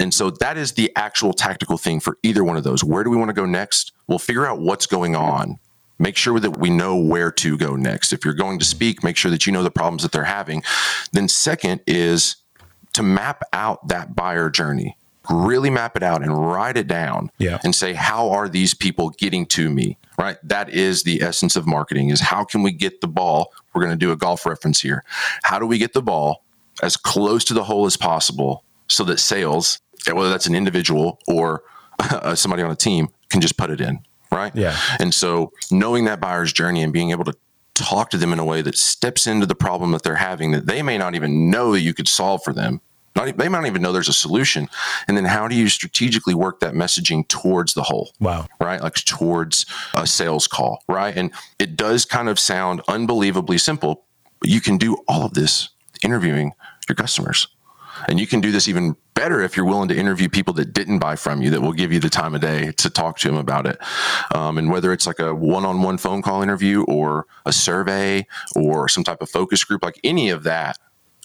And 0.00 0.12
so 0.12 0.30
that 0.30 0.56
is 0.56 0.72
the 0.72 0.90
actual 0.96 1.34
tactical 1.34 1.76
thing 1.76 2.00
for 2.00 2.18
either 2.22 2.42
one 2.42 2.56
of 2.56 2.64
those. 2.64 2.82
Where 2.82 3.04
do 3.04 3.10
we 3.10 3.16
want 3.16 3.28
to 3.28 3.34
go 3.34 3.44
next? 3.44 3.92
We'll 4.06 4.18
figure 4.18 4.46
out 4.46 4.58
what's 4.58 4.86
going 4.86 5.14
on 5.14 5.58
make 5.98 6.16
sure 6.16 6.40
that 6.40 6.58
we 6.58 6.70
know 6.70 6.96
where 6.96 7.30
to 7.30 7.56
go 7.56 7.76
next. 7.76 8.12
If 8.12 8.24
you're 8.24 8.34
going 8.34 8.58
to 8.58 8.64
speak, 8.64 9.04
make 9.04 9.16
sure 9.16 9.30
that 9.30 9.46
you 9.46 9.52
know 9.52 9.62
the 9.62 9.70
problems 9.70 10.02
that 10.02 10.12
they're 10.12 10.24
having. 10.24 10.62
Then, 11.12 11.28
second 11.28 11.80
is 11.86 12.36
to 12.94 13.02
map 13.02 13.42
out 13.52 13.88
that 13.88 14.16
buyer 14.16 14.50
journey. 14.50 14.96
Really 15.30 15.70
map 15.70 15.96
it 15.96 16.02
out 16.02 16.22
and 16.22 16.46
write 16.46 16.76
it 16.76 16.86
down 16.86 17.30
yeah. 17.38 17.58
and 17.64 17.74
say, 17.74 17.94
how 17.94 18.30
are 18.30 18.48
these 18.48 18.74
people 18.74 19.10
getting 19.10 19.46
to 19.46 19.70
me? 19.70 19.96
Right. 20.18 20.36
That 20.42 20.70
is 20.70 21.02
the 21.02 21.22
essence 21.22 21.56
of 21.56 21.66
marketing 21.66 22.10
is 22.10 22.20
how 22.20 22.44
can 22.44 22.62
we 22.62 22.72
get 22.72 23.00
the 23.00 23.08
ball? 23.08 23.52
We're 23.72 23.82
going 23.82 23.98
to 23.98 24.06
do 24.06 24.12
a 24.12 24.16
golf 24.16 24.46
reference 24.46 24.80
here. 24.80 25.02
How 25.42 25.58
do 25.58 25.66
we 25.66 25.78
get 25.78 25.92
the 25.92 26.02
ball 26.02 26.44
as 26.82 26.96
close 26.96 27.44
to 27.44 27.54
the 27.54 27.64
hole 27.64 27.86
as 27.86 27.96
possible 27.96 28.64
so 28.88 29.02
that 29.04 29.18
sales, 29.18 29.80
whether 30.06 30.28
that's 30.28 30.46
an 30.46 30.54
individual 30.54 31.18
or 31.26 31.62
uh, 31.98 32.34
somebody 32.34 32.62
on 32.62 32.70
a 32.70 32.76
team, 32.76 33.08
can 33.30 33.40
just 33.40 33.56
put 33.56 33.70
it 33.70 33.80
in 33.80 34.04
right? 34.34 34.54
Yeah. 34.54 34.76
And 34.98 35.14
so 35.14 35.52
knowing 35.70 36.04
that 36.06 36.20
buyer's 36.20 36.52
journey 36.52 36.82
and 36.82 36.92
being 36.92 37.10
able 37.10 37.24
to 37.24 37.34
talk 37.74 38.10
to 38.10 38.16
them 38.16 38.32
in 38.32 38.38
a 38.38 38.44
way 38.44 38.62
that 38.62 38.76
steps 38.76 39.26
into 39.26 39.46
the 39.46 39.54
problem 39.54 39.92
that 39.92 40.02
they're 40.02 40.14
having 40.14 40.52
that 40.52 40.66
they 40.66 40.82
may 40.82 40.96
not 40.96 41.14
even 41.14 41.50
know 41.50 41.72
that 41.72 41.80
you 41.80 41.94
could 41.94 42.08
solve 42.08 42.42
for 42.44 42.52
them. 42.52 42.80
Not, 43.16 43.36
they 43.36 43.48
might 43.48 43.60
not 43.60 43.66
even 43.66 43.82
know 43.82 43.92
there's 43.92 44.08
a 44.08 44.12
solution. 44.12 44.68
And 45.06 45.16
then 45.16 45.24
how 45.24 45.46
do 45.46 45.54
you 45.54 45.68
strategically 45.68 46.34
work 46.34 46.58
that 46.60 46.74
messaging 46.74 47.26
towards 47.28 47.74
the 47.74 47.84
hole? 47.84 48.12
Wow. 48.18 48.46
Right? 48.60 48.80
Like 48.80 48.94
towards 49.04 49.66
a 49.94 50.06
sales 50.06 50.48
call, 50.48 50.82
right? 50.88 51.16
And 51.16 51.32
it 51.60 51.76
does 51.76 52.04
kind 52.04 52.28
of 52.28 52.40
sound 52.40 52.82
unbelievably 52.88 53.58
simple, 53.58 54.04
but 54.40 54.50
you 54.50 54.60
can 54.60 54.78
do 54.78 54.96
all 55.06 55.24
of 55.24 55.34
this 55.34 55.68
interviewing 56.02 56.52
your 56.88 56.96
customers. 56.96 57.46
And 58.08 58.20
you 58.20 58.26
can 58.26 58.40
do 58.40 58.52
this 58.52 58.68
even 58.68 58.96
better 59.14 59.40
if 59.40 59.56
you're 59.56 59.66
willing 59.66 59.88
to 59.88 59.96
interview 59.96 60.28
people 60.28 60.54
that 60.54 60.72
didn't 60.72 60.98
buy 60.98 61.16
from 61.16 61.40
you 61.40 61.50
that 61.50 61.60
will 61.60 61.72
give 61.72 61.92
you 61.92 62.00
the 62.00 62.10
time 62.10 62.34
of 62.34 62.40
day 62.40 62.72
to 62.72 62.90
talk 62.90 63.18
to 63.18 63.28
them 63.28 63.36
about 63.36 63.66
it. 63.66 63.78
Um, 64.34 64.58
and 64.58 64.70
whether 64.70 64.92
it's 64.92 65.06
like 65.06 65.18
a 65.18 65.34
one 65.34 65.64
on 65.64 65.82
one 65.82 65.98
phone 65.98 66.22
call 66.22 66.42
interview 66.42 66.82
or 66.84 67.26
a 67.46 67.52
survey 67.52 68.26
or 68.54 68.88
some 68.88 69.04
type 69.04 69.22
of 69.22 69.30
focus 69.30 69.64
group, 69.64 69.82
like 69.82 69.98
any 70.04 70.30
of 70.30 70.42
that 70.44 70.78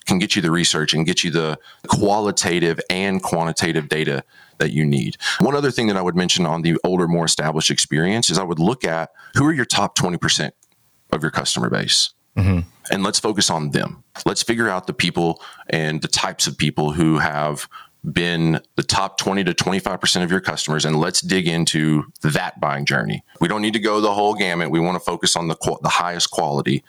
can 0.06 0.20
get 0.20 0.36
you 0.36 0.42
the 0.42 0.52
research 0.52 0.94
and 0.94 1.06
get 1.06 1.24
you 1.24 1.30
the 1.30 1.60
qualitative 1.88 2.80
and 2.90 3.22
quantitative 3.22 3.90
data 3.90 4.24
that 4.58 4.72
you 4.72 4.86
need. 4.86 5.18
One 5.40 5.56
other 5.56 5.72
thing 5.72 5.88
that 5.88 5.98
I 5.98 6.02
would 6.02 6.16
mention 6.16 6.46
on 6.46 6.62
the 6.62 6.78
older, 6.84 7.08
more 7.08 7.26
established 7.26 7.72
experience 7.72 8.30
is 8.30 8.38
I 8.38 8.44
would 8.44 8.60
look 8.60 8.84
at 8.84 9.12
who 9.36 9.46
are 9.46 9.54
your 9.54 9.66
top 9.66 9.98
20% 9.98 10.52
of 11.12 11.22
your 11.22 11.32
customer 11.32 11.70
base 11.70 12.14
Mm-hmm. 12.40 12.60
And 12.92 13.04
let's 13.04 13.20
focus 13.20 13.50
on 13.50 13.72
them. 13.72 14.04
Let's 14.26 14.44
figure 14.44 14.70
out 14.70 14.88
the 14.88 14.94
people 14.94 15.42
and 15.70 16.02
the 16.02 16.08
types 16.08 16.48
of 16.48 16.58
people 16.58 16.92
who 16.92 17.20
have 17.20 17.68
been 18.04 18.62
the 18.76 18.84
top 18.84 19.18
20 19.18 19.44
to 19.44 19.54
25% 19.54 20.24
of 20.24 20.32
your 20.32 20.40
customers 20.40 20.86
and 20.86 21.00
let's 21.00 21.22
dig 21.22 21.48
into 21.48 22.04
that 22.22 22.60
buying 22.60 22.86
journey. 22.86 23.24
We 23.42 23.48
don't 23.48 23.62
need 23.62 23.74
to 23.74 23.80
go 23.80 24.00
the 24.00 24.14
whole 24.14 24.36
gamut. 24.36 24.72
We 24.72 24.80
want 24.80 24.96
to 24.96 25.04
focus 25.04 25.36
on 25.36 25.50
the 25.50 25.58
the 25.82 25.90
highest 25.90 26.32
quality. 26.32 26.84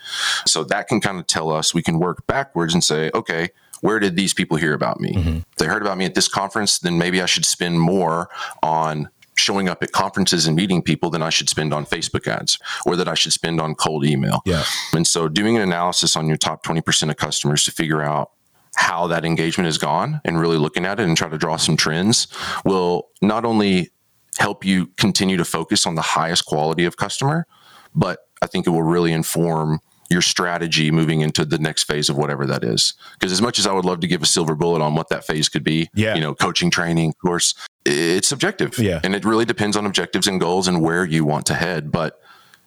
So 0.47 0.65
that 0.65 0.89
can 0.89 1.01
kind 1.01 1.19
of 1.19 1.27
tell 1.27 1.51
us 1.51 1.75
we 1.75 1.83
can 1.83 1.99
work 1.99 2.27
backwards 2.27 2.75
and 2.75 2.83
say, 2.83 3.11
okay, 3.13 3.51
where 3.81 3.99
did 3.99 4.15
these 4.15 4.35
people 4.35 4.57
hear 4.57 4.75
about 4.75 5.01
me? 5.01 5.15
Mm-hmm. 5.15 5.39
They 5.57 5.67
heard 5.67 5.83
about 5.83 5.99
me 5.99 6.05
at 6.05 6.15
this 6.15 6.29
conference, 6.29 6.79
then 6.79 6.99
maybe 6.99 7.21
I 7.21 7.27
should 7.27 7.45
spend 7.45 7.81
more 7.81 8.29
on 8.63 9.09
showing 9.40 9.68
up 9.68 9.83
at 9.83 9.92
conferences 9.92 10.46
and 10.46 10.57
meeting 10.57 10.83
people 10.83 11.11
than 11.11 11.22
I 11.22 11.31
should 11.31 11.48
spend 11.48 11.72
on 11.72 11.87
Facebook 11.87 12.29
ads 12.29 12.59
or 12.87 12.96
that 12.96 13.09
I 13.09 13.14
should 13.14 13.33
spend 13.33 13.61
on 13.61 13.74
cold 13.74 14.05
email. 14.05 14.42
Yeah. 14.44 14.64
And 14.92 15.07
so 15.07 15.29
doing 15.29 15.57
an 15.57 15.62
analysis 15.62 16.16
on 16.16 16.29
your 16.29 16.37
top 16.37 16.64
20% 16.64 17.11
of 17.11 17.16
customers 17.16 17.64
to 17.64 17.72
figure 17.72 18.03
out 18.03 18.31
how 18.76 19.07
that 19.09 19.24
engagement 19.24 19.66
has 19.66 19.79
gone 19.79 20.20
and 20.24 20.40
really 20.40 20.57
looking 20.57 20.85
at 20.85 21.00
it 21.00 21.09
and 21.09 21.16
try 21.16 21.29
to 21.29 21.38
draw 21.38 21.57
some 21.57 21.76
trends 21.76 22.29
will 22.64 23.09
not 23.20 23.44
only 23.44 23.90
help 24.38 24.64
you 24.64 24.87
continue 24.96 25.37
to 25.37 25.44
focus 25.44 25.87
on 25.87 25.96
the 25.96 26.03
highest 26.03 26.46
quality 26.46 26.85
of 26.85 26.96
customer, 26.96 27.46
but 27.94 28.20
I 28.42 28.46
think 28.46 28.66
it 28.66 28.70
will 28.70 28.83
really 28.83 29.12
inform 29.12 29.81
your 30.11 30.23
strategy 30.23 30.90
moving 30.90 31.20
into 31.20 31.44
the 31.44 31.59
next 31.59 31.85
phase 31.85 32.09
of 32.09 32.16
whatever 32.16 32.44
that 32.44 32.64
is. 32.64 32.94
Because 33.14 33.31
as 33.33 33.40
much 33.40 33.59
as 33.59 33.66
I 33.66 33.73
would 33.73 33.85
love 33.85 34.01
to 34.01 34.09
give 34.09 34.23
a 34.23 34.27
silver 34.27 34.57
bullet 34.57 34.83
on 34.83 34.94
what 34.94 35.09
that 35.09 35.25
phase 35.25 35.49
could 35.49 35.64
be, 35.64 35.88
yeah. 35.94 36.16
you 36.16 36.20
know, 36.20 36.35
coaching, 36.35 36.70
training, 36.70 37.14
course, 37.14 37.55
it's 37.85 38.29
subjective. 38.29 38.79
Yeah. 38.79 39.01
And 39.05 39.14
it 39.14 39.25
really 39.25 39.44
depends 39.44 39.77
on 39.77 39.87
objectives 39.87 40.27
and 40.27 40.40
goals 40.40 40.66
and 40.66 40.83
where 40.83 41.05
you 41.05 41.25
want 41.25 41.46
to 41.46 41.55
head. 41.55 41.92
But, 41.92 42.20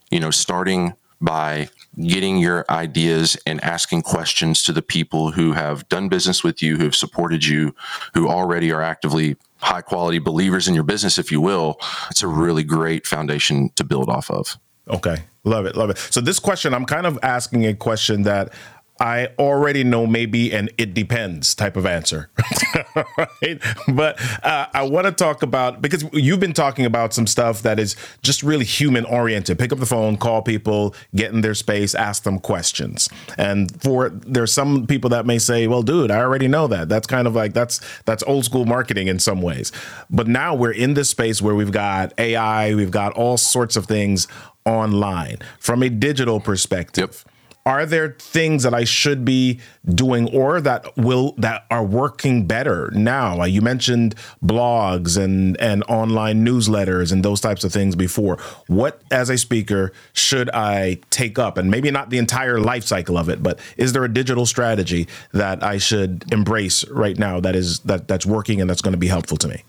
you 0.10 0.20
know, 0.20 0.32
starting 0.32 0.94
by 1.20 1.70
getting 2.02 2.38
your 2.38 2.66
ideas 2.70 3.38
and 3.46 3.64
asking 3.64 4.02
questions 4.02 4.64
to 4.64 4.74
the 4.74 4.82
people 4.82 5.32
who 5.32 5.54
have 5.54 5.88
done 5.90 6.10
business 6.10 6.44
with 6.44 6.62
you, 6.62 6.78
who 6.78 6.84
have 6.84 6.96
supported 6.96 7.46
you, 7.46 7.76
who 8.14 8.28
already 8.28 8.72
are 8.72 8.82
actively 8.82 9.36
high 9.58 9.82
quality 9.82 10.20
believers 10.20 10.68
in 10.68 10.76
your 10.76 10.84
business, 10.84 11.18
if 11.18 11.32
you 11.32 11.40
will, 11.40 11.78
it's 12.10 12.22
a 12.22 12.28
really 12.28 12.64
great 12.64 13.08
foundation 13.08 13.70
to 13.76 13.84
build 13.84 14.10
off 14.10 14.30
of. 14.30 14.58
Okay. 14.90 15.18
Love 15.46 15.66
it. 15.66 15.76
Love 15.76 15.90
it. 15.90 15.98
So, 15.98 16.22
this 16.22 16.40
question, 16.40 16.74
I'm 16.74 16.86
kind 16.86 17.06
of 17.06 17.20
asking 17.22 17.66
a 17.66 17.74
question 17.74 18.24
that 18.24 18.54
I 19.00 19.30
already 19.40 19.84
know 19.84 20.06
maybe 20.06 20.52
an 20.52 20.70
it 20.78 20.94
depends 20.94 21.56
type 21.56 21.76
of 21.76 21.86
answer. 21.86 22.30
right? 22.96 23.62
But 23.88 24.22
uh, 24.46 24.68
I 24.74 24.84
want 24.84 25.08
to 25.08 25.12
talk 25.12 25.42
about 25.42 25.82
because 25.82 26.06
you've 26.14 26.40
been 26.40 26.54
talking 26.54 26.86
about 26.86 27.14
some 27.14 27.26
stuff 27.26 27.64
that 27.64 27.80
is 27.80 27.96
just 28.22 28.44
really 28.44 28.66
human 28.66 29.04
oriented. 29.06 29.58
Pick 29.58 29.74
up 29.74 29.80
the 29.80 29.88
phone, 29.88 30.18
call 30.18 30.44
people, 30.44 30.96
get 31.16 31.34
in 31.34 31.42
their 31.42 31.56
space, 31.56 31.96
ask 31.96 32.24
them 32.24 32.40
questions. 32.40 33.10
And 33.38 33.82
for 33.82 34.10
there's 34.10 34.54
some 34.54 34.86
people 34.86 35.10
that 35.10 35.26
may 35.26 35.40
say, 35.40 35.66
"Well, 35.68 35.82
dude, 35.82 36.12
I 36.12 36.20
already 36.20 36.48
know 36.48 36.68
that." 36.68 36.88
That's 36.88 37.08
kind 37.08 37.28
of 37.28 37.36
like 37.36 37.54
that's 37.54 37.82
that's 38.06 38.22
old 38.24 38.46
school 38.46 38.66
marketing 38.66 39.08
in 39.08 39.18
some 39.18 39.42
ways. 39.42 39.72
But 40.12 40.28
now 40.28 40.54
we're 40.54 40.72
in 40.72 40.94
this 40.94 41.10
space 41.10 41.42
where 41.42 41.56
we've 41.56 41.72
got 41.72 42.14
AI, 42.20 42.76
we've 42.76 42.92
got 42.92 43.14
all 43.14 43.38
sorts 43.38 43.76
of 43.76 43.88
things 43.88 44.28
online 44.66 45.40
from 45.60 45.82
a 45.82 45.90
digital 45.90 46.40
perspective. 46.40 47.24
Yep 47.26 47.33
are 47.66 47.86
there 47.86 48.16
things 48.20 48.64
that 48.64 48.74
I 48.74 48.84
should 48.84 49.24
be 49.24 49.60
doing 49.88 50.34
or 50.34 50.60
that 50.62 50.98
will 50.98 51.34
that 51.38 51.66
are 51.72 51.84
working 51.84 52.46
better 52.46 52.92
now? 52.92 53.44
You 53.44 53.62
mentioned 53.62 54.16
blogs 54.44 55.18
and 55.18 55.60
and 55.62 55.84
online 55.88 56.46
newsletters 56.46 57.12
and 57.12 57.24
those 57.24 57.40
types 57.40 57.64
of 57.64 57.72
things 57.72 57.96
before. 57.96 58.38
What 58.68 59.02
as 59.12 59.30
a 59.30 59.38
speaker 59.38 59.94
should 60.12 60.50
I 60.54 61.00
take 61.10 61.40
up 61.40 61.58
and 61.58 61.72
maybe 61.72 61.90
not 61.90 62.10
the 62.10 62.18
entire 62.18 62.60
life 62.60 62.84
cycle 62.84 63.18
of 63.18 63.30
it, 63.30 63.42
but 63.42 63.60
is 63.78 63.94
there 63.94 64.04
a 64.04 64.14
digital 64.14 64.46
strategy 64.46 65.08
that 65.32 65.64
I 65.64 65.78
should 65.78 66.32
embrace 66.34 66.86
right 66.90 67.18
now 67.18 67.40
that 67.40 67.56
is 67.56 67.80
that 67.80 68.08
that's 68.08 68.26
working 68.26 68.60
and 68.60 68.70
that's 68.70 68.82
going 68.82 68.94
to 68.94 68.98
be 68.98 69.08
helpful 69.08 69.38
to 69.38 69.48
me? 69.48 69.64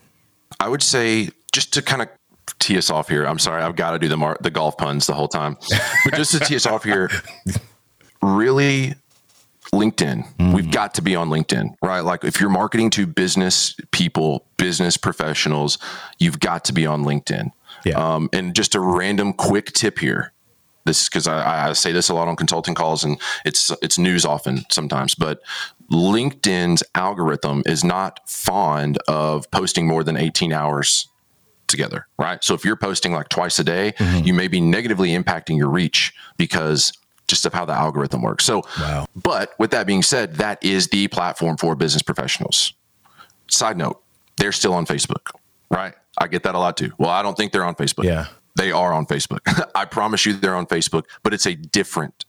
I 0.58 0.68
would 0.68 0.82
say 0.82 1.30
just 1.52 1.72
to 1.74 1.82
kind 1.82 2.02
of 2.02 2.08
tee 2.58 2.76
us 2.76 2.90
off 2.90 3.08
here. 3.08 3.24
I'm 3.24 3.38
sorry, 3.38 3.62
I've 3.62 3.76
got 3.76 3.92
to 3.92 3.98
do 3.98 4.08
the 4.08 4.16
mar- 4.16 4.38
the 4.40 4.50
golf 4.50 4.76
puns 4.76 5.06
the 5.06 5.14
whole 5.14 5.28
time. 5.28 5.56
But 6.04 6.14
just 6.14 6.32
to 6.32 6.40
tee 6.40 6.56
us 6.56 6.66
off 6.66 6.84
here, 6.84 7.10
really 8.24 8.94
LinkedIn. 9.72 10.26
Mm. 10.36 10.54
We've 10.54 10.70
got 10.70 10.94
to 10.94 11.02
be 11.02 11.16
on 11.16 11.28
LinkedIn, 11.28 11.74
right? 11.82 12.00
Like 12.00 12.24
if 12.24 12.40
you're 12.40 12.50
marketing 12.50 12.90
to 12.90 13.06
business 13.06 13.76
people, 13.90 14.46
business 14.56 14.96
professionals, 14.96 15.78
you've 16.18 16.40
got 16.40 16.64
to 16.66 16.72
be 16.72 16.86
on 16.86 17.04
LinkedIn. 17.04 17.50
Yeah. 17.84 18.14
Um, 18.14 18.30
and 18.32 18.54
just 18.54 18.74
a 18.74 18.80
random 18.80 19.32
quick 19.32 19.72
tip 19.72 19.98
here. 19.98 20.32
This 20.86 21.02
is 21.02 21.08
because 21.08 21.26
I, 21.26 21.70
I, 21.70 21.72
say 21.72 21.92
this 21.92 22.10
a 22.10 22.14
lot 22.14 22.28
on 22.28 22.36
consulting 22.36 22.74
calls, 22.74 23.04
and 23.04 23.18
it's 23.46 23.72
it's 23.80 23.98
news 23.98 24.26
often 24.26 24.64
sometimes. 24.70 25.14
But 25.14 25.40
LinkedIn's 25.90 26.82
algorithm 26.94 27.62
is 27.64 27.82
not 27.82 28.20
fond 28.28 28.98
of 29.08 29.50
posting 29.50 29.86
more 29.86 30.04
than 30.04 30.18
18 30.18 30.52
hours 30.52 31.08
together, 31.68 32.06
right? 32.18 32.44
So 32.44 32.52
if 32.54 32.66
you're 32.66 32.76
posting 32.76 33.12
like 33.12 33.30
twice 33.30 33.58
a 33.58 33.64
day, 33.64 33.94
mm-hmm. 33.96 34.26
you 34.26 34.34
may 34.34 34.46
be 34.46 34.60
negatively 34.60 35.16
impacting 35.16 35.56
your 35.56 35.70
reach 35.70 36.12
because 36.36 36.92
just 37.26 37.46
of 37.46 37.52
how 37.52 37.64
the 37.64 37.72
algorithm 37.72 38.22
works. 38.22 38.44
So, 38.44 38.62
wow. 38.78 39.06
but 39.16 39.54
with 39.58 39.70
that 39.70 39.86
being 39.86 40.02
said, 40.02 40.34
that 40.36 40.62
is 40.62 40.88
the 40.88 41.08
platform 41.08 41.56
for 41.56 41.74
business 41.74 42.02
professionals. 42.02 42.74
Side 43.48 43.76
note, 43.76 44.02
they're 44.36 44.52
still 44.52 44.74
on 44.74 44.86
Facebook, 44.86 45.30
right? 45.70 45.94
I 46.18 46.28
get 46.28 46.42
that 46.44 46.54
a 46.54 46.58
lot 46.58 46.76
too. 46.76 46.92
Well, 46.98 47.10
I 47.10 47.22
don't 47.22 47.36
think 47.36 47.52
they're 47.52 47.64
on 47.64 47.74
Facebook. 47.74 48.04
Yeah. 48.04 48.26
They 48.56 48.70
are 48.72 48.92
on 48.92 49.06
Facebook. 49.06 49.40
I 49.74 49.84
promise 49.84 50.26
you 50.26 50.34
they're 50.34 50.56
on 50.56 50.66
Facebook, 50.66 51.04
but 51.22 51.34
it's 51.34 51.46
a 51.46 51.54
different 51.54 52.24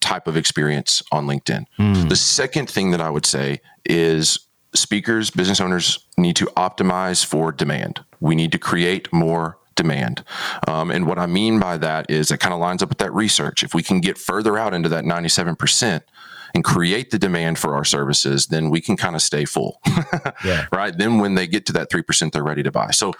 type 0.00 0.26
of 0.26 0.36
experience 0.36 1.02
on 1.12 1.26
LinkedIn. 1.26 1.64
Mm. 1.78 2.08
The 2.08 2.16
second 2.16 2.68
thing 2.68 2.90
that 2.90 3.00
I 3.00 3.08
would 3.08 3.24
say 3.24 3.60
is 3.84 4.40
speakers, 4.74 5.30
business 5.30 5.60
owners 5.60 6.06
need 6.16 6.36
to 6.36 6.46
optimize 6.56 7.24
for 7.24 7.52
demand. 7.52 8.04
We 8.20 8.34
need 8.34 8.52
to 8.52 8.58
create 8.58 9.12
more 9.12 9.58
demand. 9.74 10.24
Um, 10.68 10.90
and 10.90 11.06
what 11.06 11.18
I 11.18 11.26
mean 11.26 11.58
by 11.58 11.78
that 11.78 12.10
is 12.10 12.30
it 12.30 12.40
kind 12.40 12.54
of 12.54 12.60
lines 12.60 12.82
up 12.82 12.88
with 12.88 12.98
that 12.98 13.12
research. 13.12 13.62
If 13.62 13.74
we 13.74 13.82
can 13.82 14.00
get 14.00 14.18
further 14.18 14.58
out 14.58 14.74
into 14.74 14.88
that 14.90 15.04
97%, 15.04 16.02
and 16.54 16.64
create 16.64 17.10
the 17.10 17.18
demand 17.18 17.58
for 17.58 17.74
our 17.74 17.84
services, 17.84 18.46
then 18.48 18.70
we 18.70 18.80
can 18.80 18.96
kind 18.96 19.16
of 19.16 19.22
stay 19.22 19.44
full. 19.44 19.80
yeah. 20.44 20.66
Right. 20.72 20.96
Then 20.96 21.18
when 21.18 21.34
they 21.34 21.46
get 21.46 21.66
to 21.66 21.72
that 21.74 21.90
3%, 21.90 22.32
they're 22.32 22.42
ready 22.42 22.62
to 22.62 22.70
buy. 22.70 22.90
So, 22.90 23.14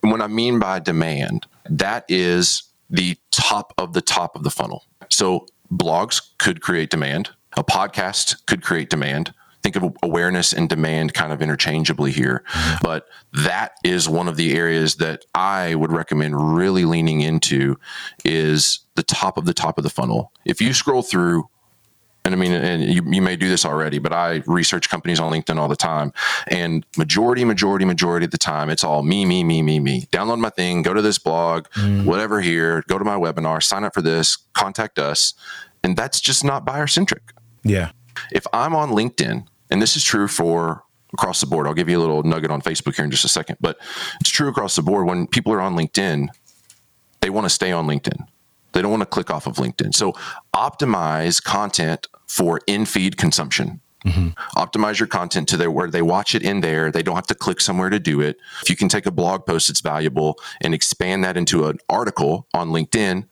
what 0.00 0.20
I 0.20 0.26
mean 0.26 0.58
by 0.58 0.80
demand, 0.80 1.46
that 1.68 2.04
is 2.08 2.64
the 2.90 3.16
top 3.30 3.72
of 3.78 3.92
the 3.92 4.02
top 4.02 4.36
of 4.36 4.42
the 4.42 4.50
funnel. 4.50 4.84
So, 5.10 5.46
blogs 5.72 6.20
could 6.38 6.60
create 6.60 6.90
demand, 6.90 7.30
a 7.56 7.64
podcast 7.64 8.46
could 8.46 8.62
create 8.62 8.90
demand, 8.90 9.32
think 9.62 9.76
of 9.76 9.96
awareness 10.02 10.52
and 10.52 10.68
demand 10.68 11.14
kind 11.14 11.32
of 11.32 11.40
interchangeably 11.40 12.12
here. 12.12 12.42
But 12.82 13.06
that 13.32 13.72
is 13.84 14.08
one 14.08 14.28
of 14.28 14.36
the 14.36 14.54
areas 14.56 14.96
that 14.96 15.24
I 15.34 15.74
would 15.74 15.92
recommend 15.92 16.56
really 16.56 16.84
leaning 16.84 17.20
into 17.20 17.78
is 18.24 18.80
the 18.94 19.02
top 19.02 19.36
of 19.36 19.44
the 19.44 19.54
top 19.54 19.78
of 19.78 19.84
the 19.84 19.90
funnel. 19.90 20.32
If 20.44 20.60
you 20.60 20.72
scroll 20.72 21.02
through 21.02 21.48
and 22.24 22.34
I 22.34 22.38
mean, 22.38 22.52
and 22.52 22.84
you, 22.84 23.02
you 23.04 23.20
may 23.20 23.34
do 23.34 23.48
this 23.48 23.64
already, 23.64 23.98
but 23.98 24.12
I 24.12 24.42
research 24.46 24.88
companies 24.88 25.18
on 25.18 25.32
LinkedIn 25.32 25.56
all 25.56 25.66
the 25.66 25.74
time. 25.74 26.12
And 26.46 26.86
majority, 26.96 27.44
majority, 27.44 27.84
majority 27.84 28.26
of 28.26 28.30
the 28.30 28.38
time, 28.38 28.70
it's 28.70 28.84
all 28.84 29.02
me, 29.02 29.24
me, 29.24 29.42
me, 29.42 29.60
me, 29.60 29.80
me. 29.80 30.02
Download 30.12 30.38
my 30.38 30.50
thing, 30.50 30.82
go 30.82 30.94
to 30.94 31.02
this 31.02 31.18
blog, 31.18 31.66
mm. 31.70 32.04
whatever 32.04 32.40
here, 32.40 32.84
go 32.86 32.96
to 32.96 33.04
my 33.04 33.16
webinar, 33.16 33.60
sign 33.60 33.82
up 33.82 33.92
for 33.92 34.02
this, 34.02 34.36
contact 34.52 35.00
us. 35.00 35.34
And 35.82 35.96
that's 35.96 36.20
just 36.20 36.44
not 36.44 36.64
buyer 36.64 36.86
centric. 36.86 37.32
Yeah. 37.64 37.90
If 38.30 38.46
I'm 38.52 38.74
on 38.74 38.90
LinkedIn 38.90 39.46
and 39.72 39.80
this 39.80 39.96
is 39.96 40.04
true 40.04 40.28
for 40.28 40.84
across 41.14 41.40
the 41.40 41.46
board. 41.46 41.66
I'll 41.66 41.74
give 41.74 41.88
you 41.88 41.98
a 41.98 42.00
little 42.00 42.22
nugget 42.22 42.50
on 42.50 42.60
Facebook 42.60 42.94
here 42.94 43.06
in 43.06 43.10
just 43.10 43.24
a 43.24 43.28
second, 43.28 43.56
but 43.58 43.78
it's 44.20 44.30
true 44.30 44.48
across 44.48 44.76
the 44.76 44.82
board. 44.82 45.06
When 45.06 45.26
people 45.26 45.52
are 45.54 45.62
on 45.62 45.74
LinkedIn, 45.74 46.28
they 47.20 47.30
want 47.30 47.46
to 47.46 47.50
stay 47.50 47.72
on 47.72 47.86
LinkedIn. 47.86 48.26
They 48.72 48.82
don't 48.82 48.90
want 48.90 49.00
to 49.00 49.06
click 49.06 49.30
off 49.30 49.46
of 49.46 49.56
LinkedIn. 49.56 49.94
So 49.94 50.12
optimize 50.54 51.42
content 51.42 52.06
for 52.26 52.60
in 52.66 52.84
feed 52.84 53.16
consumption. 53.16 53.80
Mm-hmm. 54.04 54.28
Optimize 54.60 54.98
your 54.98 55.06
content 55.06 55.48
to 55.48 55.70
where 55.70 55.88
they 55.88 56.02
watch 56.02 56.34
it 56.34 56.42
in 56.42 56.60
there. 56.60 56.90
They 56.90 57.02
don't 57.02 57.14
have 57.14 57.26
to 57.28 57.34
click 57.34 57.60
somewhere 57.60 57.88
to 57.88 57.98
do 57.98 58.20
it. 58.20 58.36
If 58.62 58.68
you 58.68 58.76
can 58.76 58.88
take 58.88 59.06
a 59.06 59.10
blog 59.10 59.46
post 59.46 59.68
that's 59.68 59.80
valuable 59.80 60.38
and 60.60 60.74
expand 60.74 61.24
that 61.24 61.38
into 61.38 61.66
an 61.66 61.78
article 61.88 62.46
on 62.52 62.70
LinkedIn, 62.70 63.26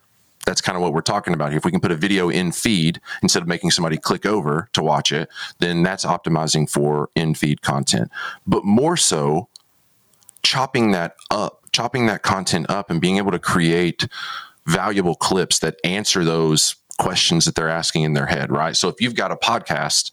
that's 0.46 0.60
kind 0.60 0.76
of 0.76 0.82
what 0.82 0.92
we're 0.92 1.00
talking 1.00 1.34
about 1.34 1.50
here. 1.50 1.58
If 1.58 1.64
we 1.64 1.70
can 1.70 1.80
put 1.80 1.92
a 1.92 1.96
video 1.96 2.28
in 2.28 2.52
feed 2.52 3.00
instead 3.22 3.42
of 3.42 3.48
making 3.48 3.70
somebody 3.70 3.96
click 3.96 4.24
over 4.24 4.68
to 4.72 4.82
watch 4.82 5.12
it, 5.12 5.28
then 5.58 5.82
that's 5.82 6.04
optimizing 6.04 6.68
for 6.68 7.10
in 7.14 7.34
feed 7.34 7.62
content. 7.62 8.10
But 8.46 8.64
more 8.64 8.96
so, 8.96 9.48
chopping 10.42 10.92
that 10.92 11.16
up, 11.30 11.64
chopping 11.72 12.06
that 12.06 12.22
content 12.22 12.70
up, 12.70 12.90
and 12.90 13.00
being 13.00 13.18
able 13.18 13.32
to 13.32 13.38
create 13.38 14.08
valuable 14.66 15.14
clips 15.14 15.58
that 15.60 15.76
answer 15.84 16.24
those 16.24 16.76
questions 16.98 17.44
that 17.44 17.54
they're 17.54 17.68
asking 17.68 18.02
in 18.02 18.14
their 18.14 18.26
head, 18.26 18.50
right? 18.50 18.76
So 18.76 18.88
if 18.88 19.00
you've 19.00 19.14
got 19.14 19.32
a 19.32 19.36
podcast, 19.36 20.12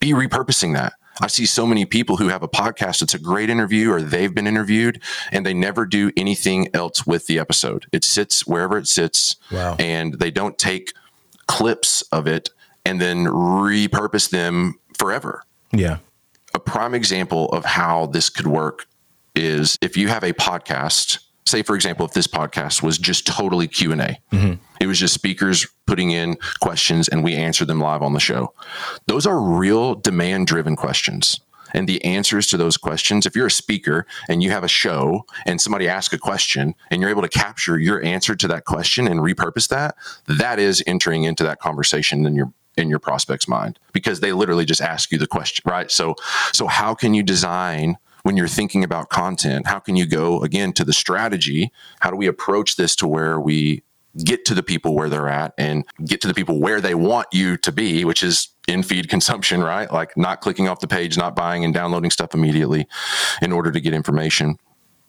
be 0.00 0.12
repurposing 0.12 0.74
that. 0.74 0.94
I 1.20 1.26
see 1.26 1.46
so 1.46 1.66
many 1.66 1.84
people 1.84 2.16
who 2.16 2.28
have 2.28 2.42
a 2.42 2.48
podcast. 2.48 3.02
It's 3.02 3.14
a 3.14 3.18
great 3.18 3.50
interview 3.50 3.90
or 3.90 4.02
they've 4.02 4.34
been 4.34 4.46
interviewed 4.46 5.02
and 5.32 5.44
they 5.44 5.54
never 5.54 5.86
do 5.86 6.12
anything 6.16 6.68
else 6.74 7.06
with 7.06 7.26
the 7.26 7.38
episode. 7.38 7.86
It 7.92 8.04
sits 8.04 8.46
wherever 8.46 8.78
it 8.78 8.86
sits 8.86 9.36
wow. 9.50 9.76
and 9.78 10.14
they 10.14 10.30
don't 10.30 10.58
take 10.58 10.92
clips 11.46 12.02
of 12.12 12.26
it 12.26 12.50
and 12.84 13.00
then 13.00 13.24
repurpose 13.26 14.30
them 14.30 14.78
forever. 14.96 15.42
Yeah. 15.72 15.98
A 16.54 16.58
prime 16.58 16.94
example 16.94 17.48
of 17.50 17.64
how 17.64 18.06
this 18.06 18.30
could 18.30 18.46
work 18.46 18.86
is 19.34 19.78
if 19.80 19.96
you 19.96 20.08
have 20.08 20.24
a 20.24 20.32
podcast 20.32 21.18
say 21.48 21.62
for 21.62 21.74
example 21.74 22.06
if 22.06 22.12
this 22.12 22.26
podcast 22.26 22.82
was 22.82 22.98
just 22.98 23.26
totally 23.26 23.66
q&a 23.66 23.96
mm-hmm. 23.96 24.54
it 24.80 24.86
was 24.86 24.98
just 24.98 25.14
speakers 25.14 25.66
putting 25.88 26.10
in 26.10 26.36
questions 26.60 27.08
and 27.08 27.24
we 27.24 27.34
answered 27.34 27.66
them 27.66 27.80
live 27.80 28.02
on 28.02 28.12
the 28.12 28.20
show. 28.20 28.52
Those 29.06 29.26
are 29.26 29.40
real 29.40 29.94
demand 29.94 30.46
driven 30.46 30.76
questions. 30.76 31.40
And 31.74 31.88
the 31.88 32.02
answers 32.04 32.46
to 32.48 32.56
those 32.56 32.76
questions 32.76 33.26
if 33.26 33.34
you're 33.34 33.46
a 33.46 33.50
speaker 33.50 34.06
and 34.28 34.42
you 34.42 34.50
have 34.50 34.64
a 34.64 34.68
show 34.68 35.24
and 35.44 35.60
somebody 35.60 35.88
asks 35.88 36.14
a 36.14 36.18
question 36.18 36.74
and 36.90 37.00
you're 37.00 37.10
able 37.10 37.22
to 37.22 37.28
capture 37.28 37.78
your 37.78 38.02
answer 38.02 38.34
to 38.36 38.48
that 38.48 38.64
question 38.64 39.06
and 39.06 39.20
repurpose 39.20 39.68
that 39.68 39.96
that 40.26 40.58
is 40.58 40.82
entering 40.86 41.24
into 41.24 41.42
that 41.42 41.58
conversation 41.58 42.24
in 42.26 42.34
your 42.34 42.52
in 42.76 42.88
your 42.88 43.00
prospect's 43.00 43.48
mind 43.48 43.78
because 43.92 44.20
they 44.20 44.32
literally 44.32 44.64
just 44.64 44.80
ask 44.80 45.10
you 45.10 45.18
the 45.18 45.26
question 45.26 45.62
right? 45.70 45.90
So 45.90 46.14
so 46.52 46.66
how 46.66 46.94
can 46.94 47.12
you 47.12 47.22
design 47.22 47.96
when 48.28 48.36
you're 48.36 48.46
thinking 48.46 48.84
about 48.84 49.08
content 49.08 49.66
how 49.66 49.78
can 49.78 49.96
you 49.96 50.04
go 50.04 50.42
again 50.42 50.70
to 50.70 50.84
the 50.84 50.92
strategy? 50.92 51.72
How 52.00 52.10
do 52.10 52.16
we 52.18 52.26
approach 52.26 52.76
this 52.76 52.94
to 52.96 53.08
where 53.08 53.40
we 53.40 53.82
get 54.22 54.44
to 54.44 54.52
the 54.52 54.62
people 54.62 54.94
where 54.94 55.08
they're 55.08 55.30
at 55.30 55.54
and 55.56 55.86
get 56.04 56.20
to 56.20 56.28
the 56.28 56.34
people 56.34 56.60
where 56.60 56.78
they 56.82 56.94
want 56.94 57.26
you 57.32 57.56
to 57.56 57.72
be 57.72 58.04
which 58.04 58.22
is 58.22 58.48
in 58.66 58.82
feed 58.82 59.08
consumption 59.08 59.62
right? 59.62 59.90
Like 59.90 60.14
not 60.14 60.42
clicking 60.42 60.68
off 60.68 60.80
the 60.80 60.86
page 60.86 61.16
not 61.16 61.34
buying 61.34 61.64
and 61.64 61.72
downloading 61.72 62.10
stuff 62.10 62.34
immediately 62.34 62.86
in 63.40 63.50
order 63.50 63.72
to 63.72 63.80
get 63.80 63.94
information. 63.94 64.58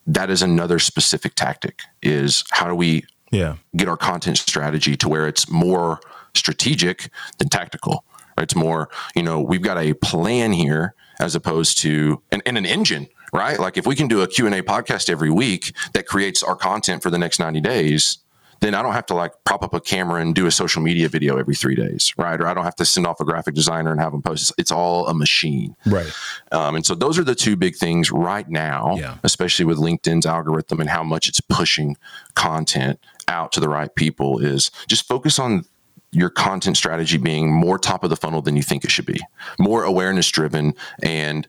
That 0.08 0.30
is 0.30 0.42
another 0.42 0.80
specific 0.80 1.36
tactic 1.36 1.82
is 2.02 2.46
how 2.52 2.70
do 2.70 2.76
we 2.76 3.04
yeah. 3.32 3.58
get 3.76 3.90
our 3.90 3.98
content 3.98 4.38
strategy 4.38 4.96
to 4.96 5.10
where 5.10 5.28
it's 5.28 5.50
more 5.50 6.00
strategic 6.34 7.10
than 7.38 7.50
tactical? 7.50 8.06
Right? 8.38 8.44
it's 8.44 8.56
more 8.56 8.88
you 9.14 9.24
know 9.24 9.42
we've 9.42 9.62
got 9.62 9.78
a 9.78 9.94
plan 9.96 10.54
here 10.54 10.96
as 11.20 11.36
opposed 11.36 11.78
to 11.80 12.22
and, 12.32 12.42
and 12.46 12.58
an 12.58 12.66
engine 12.66 13.08
right? 13.32 13.60
Like 13.60 13.78
if 13.78 13.86
we 13.86 13.96
can 13.96 14.08
do 14.08 14.22
a 14.22 14.28
q&a 14.28 14.62
podcast 14.64 15.08
every 15.10 15.30
week 15.30 15.74
that 15.94 16.08
creates 16.08 16.42
our 16.42 16.56
content 16.56 17.04
for 17.04 17.12
the 17.12 17.18
next 17.20 17.40
90 17.40 17.62
days 17.62 18.18
then 18.62 18.76
i 18.76 18.82
don't 18.82 18.92
have 18.94 19.06
to 19.06 19.14
like 19.14 19.32
prop 19.46 19.64
up 19.64 19.74
a 19.74 19.80
camera 19.80 20.20
and 20.20 20.36
do 20.36 20.46
a 20.46 20.52
social 20.52 20.82
media 20.82 21.08
video 21.08 21.38
every 21.38 21.56
three 21.56 21.76
days 21.76 22.14
right? 22.18 22.42
Or 22.42 22.48
i 22.48 22.54
don't 22.54 22.64
have 22.66 22.76
to 22.78 22.86
send 22.86 23.06
off 23.08 23.20
a 23.22 23.24
graphic 23.26 23.54
designer 23.56 23.92
and 23.92 24.02
have 24.02 24.12
them 24.12 24.22
post. 24.22 24.52
It's 24.58 24.72
all 24.72 25.08
a 25.08 25.14
machine. 25.14 25.76
Right. 25.86 26.12
Um, 26.52 26.76
and 26.76 26.86
so 26.86 26.94
those 26.96 27.18
are 27.20 27.24
the 27.24 27.36
two 27.36 27.56
big 27.56 27.76
things 27.76 28.12
right 28.12 28.50
now 28.50 28.96
Yeah. 28.98 29.18
especially 29.24 29.64
with 29.66 29.78
linkedin's 29.78 30.26
algorithm 30.26 30.82
and 30.82 30.90
how 30.90 31.04
much 31.04 31.30
it's 31.30 31.40
pushing 31.40 31.96
content 32.36 33.00
out 33.28 33.52
to 33.54 33.60
the 33.60 33.70
right 33.70 33.94
people 33.94 34.40
is 34.40 34.72
just 34.88 35.08
focus 35.08 35.38
on 35.40 35.66
your 36.12 36.30
content 36.30 36.78
strategy 36.78 37.18
being 37.18 37.52
more 37.52 37.78
top 37.78 38.04
of 38.04 38.10
the 38.10 38.16
funnel 38.16 38.42
than 38.42 38.56
you 38.56 38.64
think 38.64 38.84
it 38.84 38.92
should 38.92 39.06
be, 39.06 39.20
more 39.60 39.84
awareness 39.84 40.30
driven 40.30 40.74
and 41.04 41.48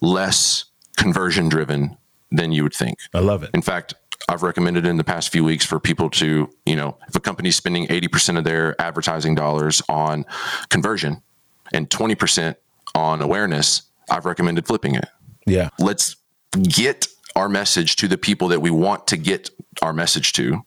less 0.00 0.64
conversion 0.96 1.48
driven 1.48 1.96
than 2.30 2.52
you 2.52 2.62
would 2.62 2.74
think. 2.74 2.98
I 3.14 3.20
love 3.20 3.42
it. 3.42 3.50
In 3.54 3.62
fact, 3.62 3.94
I've 4.28 4.42
recommended 4.42 4.86
in 4.86 4.96
the 4.96 5.04
past 5.04 5.30
few 5.30 5.44
weeks 5.44 5.64
for 5.64 5.78
people 5.78 6.10
to, 6.10 6.50
you 6.64 6.76
know, 6.76 6.96
if 7.08 7.14
a 7.14 7.20
company's 7.20 7.56
spending 7.56 7.86
80% 7.86 8.38
of 8.38 8.44
their 8.44 8.80
advertising 8.80 9.34
dollars 9.34 9.82
on 9.88 10.24
conversion 10.68 11.22
and 11.72 11.88
20% 11.88 12.56
on 12.94 13.22
awareness, 13.22 13.82
I've 14.10 14.24
recommended 14.24 14.66
flipping 14.66 14.94
it. 14.96 15.08
Yeah. 15.46 15.68
Let's 15.78 16.16
get 16.62 17.06
our 17.36 17.48
message 17.48 17.96
to 17.96 18.08
the 18.08 18.18
people 18.18 18.48
that 18.48 18.60
we 18.60 18.70
want 18.70 19.06
to 19.08 19.16
get 19.16 19.50
our 19.82 19.92
message 19.92 20.32
to. 20.34 20.64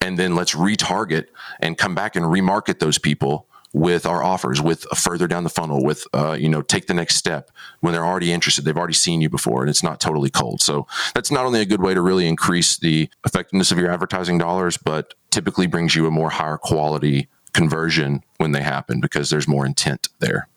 And 0.00 0.18
then 0.18 0.34
let's 0.34 0.54
retarget 0.54 1.26
and 1.60 1.78
come 1.78 1.94
back 1.94 2.16
and 2.16 2.26
remarket 2.26 2.78
those 2.78 2.98
people 2.98 3.46
with 3.72 4.06
our 4.06 4.22
offers, 4.22 4.60
with 4.60 4.82
further 4.94 5.26
down 5.26 5.44
the 5.44 5.50
funnel, 5.50 5.84
with, 5.84 6.06
uh, 6.14 6.32
you 6.32 6.48
know, 6.48 6.62
take 6.62 6.86
the 6.86 6.94
next 6.94 7.16
step 7.16 7.50
when 7.80 7.92
they're 7.92 8.06
already 8.06 8.32
interested. 8.32 8.64
They've 8.64 8.76
already 8.76 8.94
seen 8.94 9.20
you 9.20 9.28
before 9.28 9.60
and 9.60 9.68
it's 9.68 9.82
not 9.82 10.00
totally 10.00 10.30
cold. 10.30 10.62
So 10.62 10.86
that's 11.14 11.30
not 11.30 11.44
only 11.44 11.60
a 11.60 11.66
good 11.66 11.82
way 11.82 11.92
to 11.92 12.00
really 12.00 12.26
increase 12.26 12.78
the 12.78 13.10
effectiveness 13.26 13.70
of 13.70 13.78
your 13.78 13.90
advertising 13.90 14.38
dollars, 14.38 14.78
but 14.78 15.14
typically 15.30 15.66
brings 15.66 15.94
you 15.94 16.06
a 16.06 16.10
more 16.10 16.30
higher 16.30 16.56
quality 16.56 17.28
conversion 17.52 18.22
when 18.38 18.52
they 18.52 18.62
happen 18.62 19.00
because 19.00 19.28
there's 19.28 19.48
more 19.48 19.66
intent 19.66 20.08
there. 20.20 20.48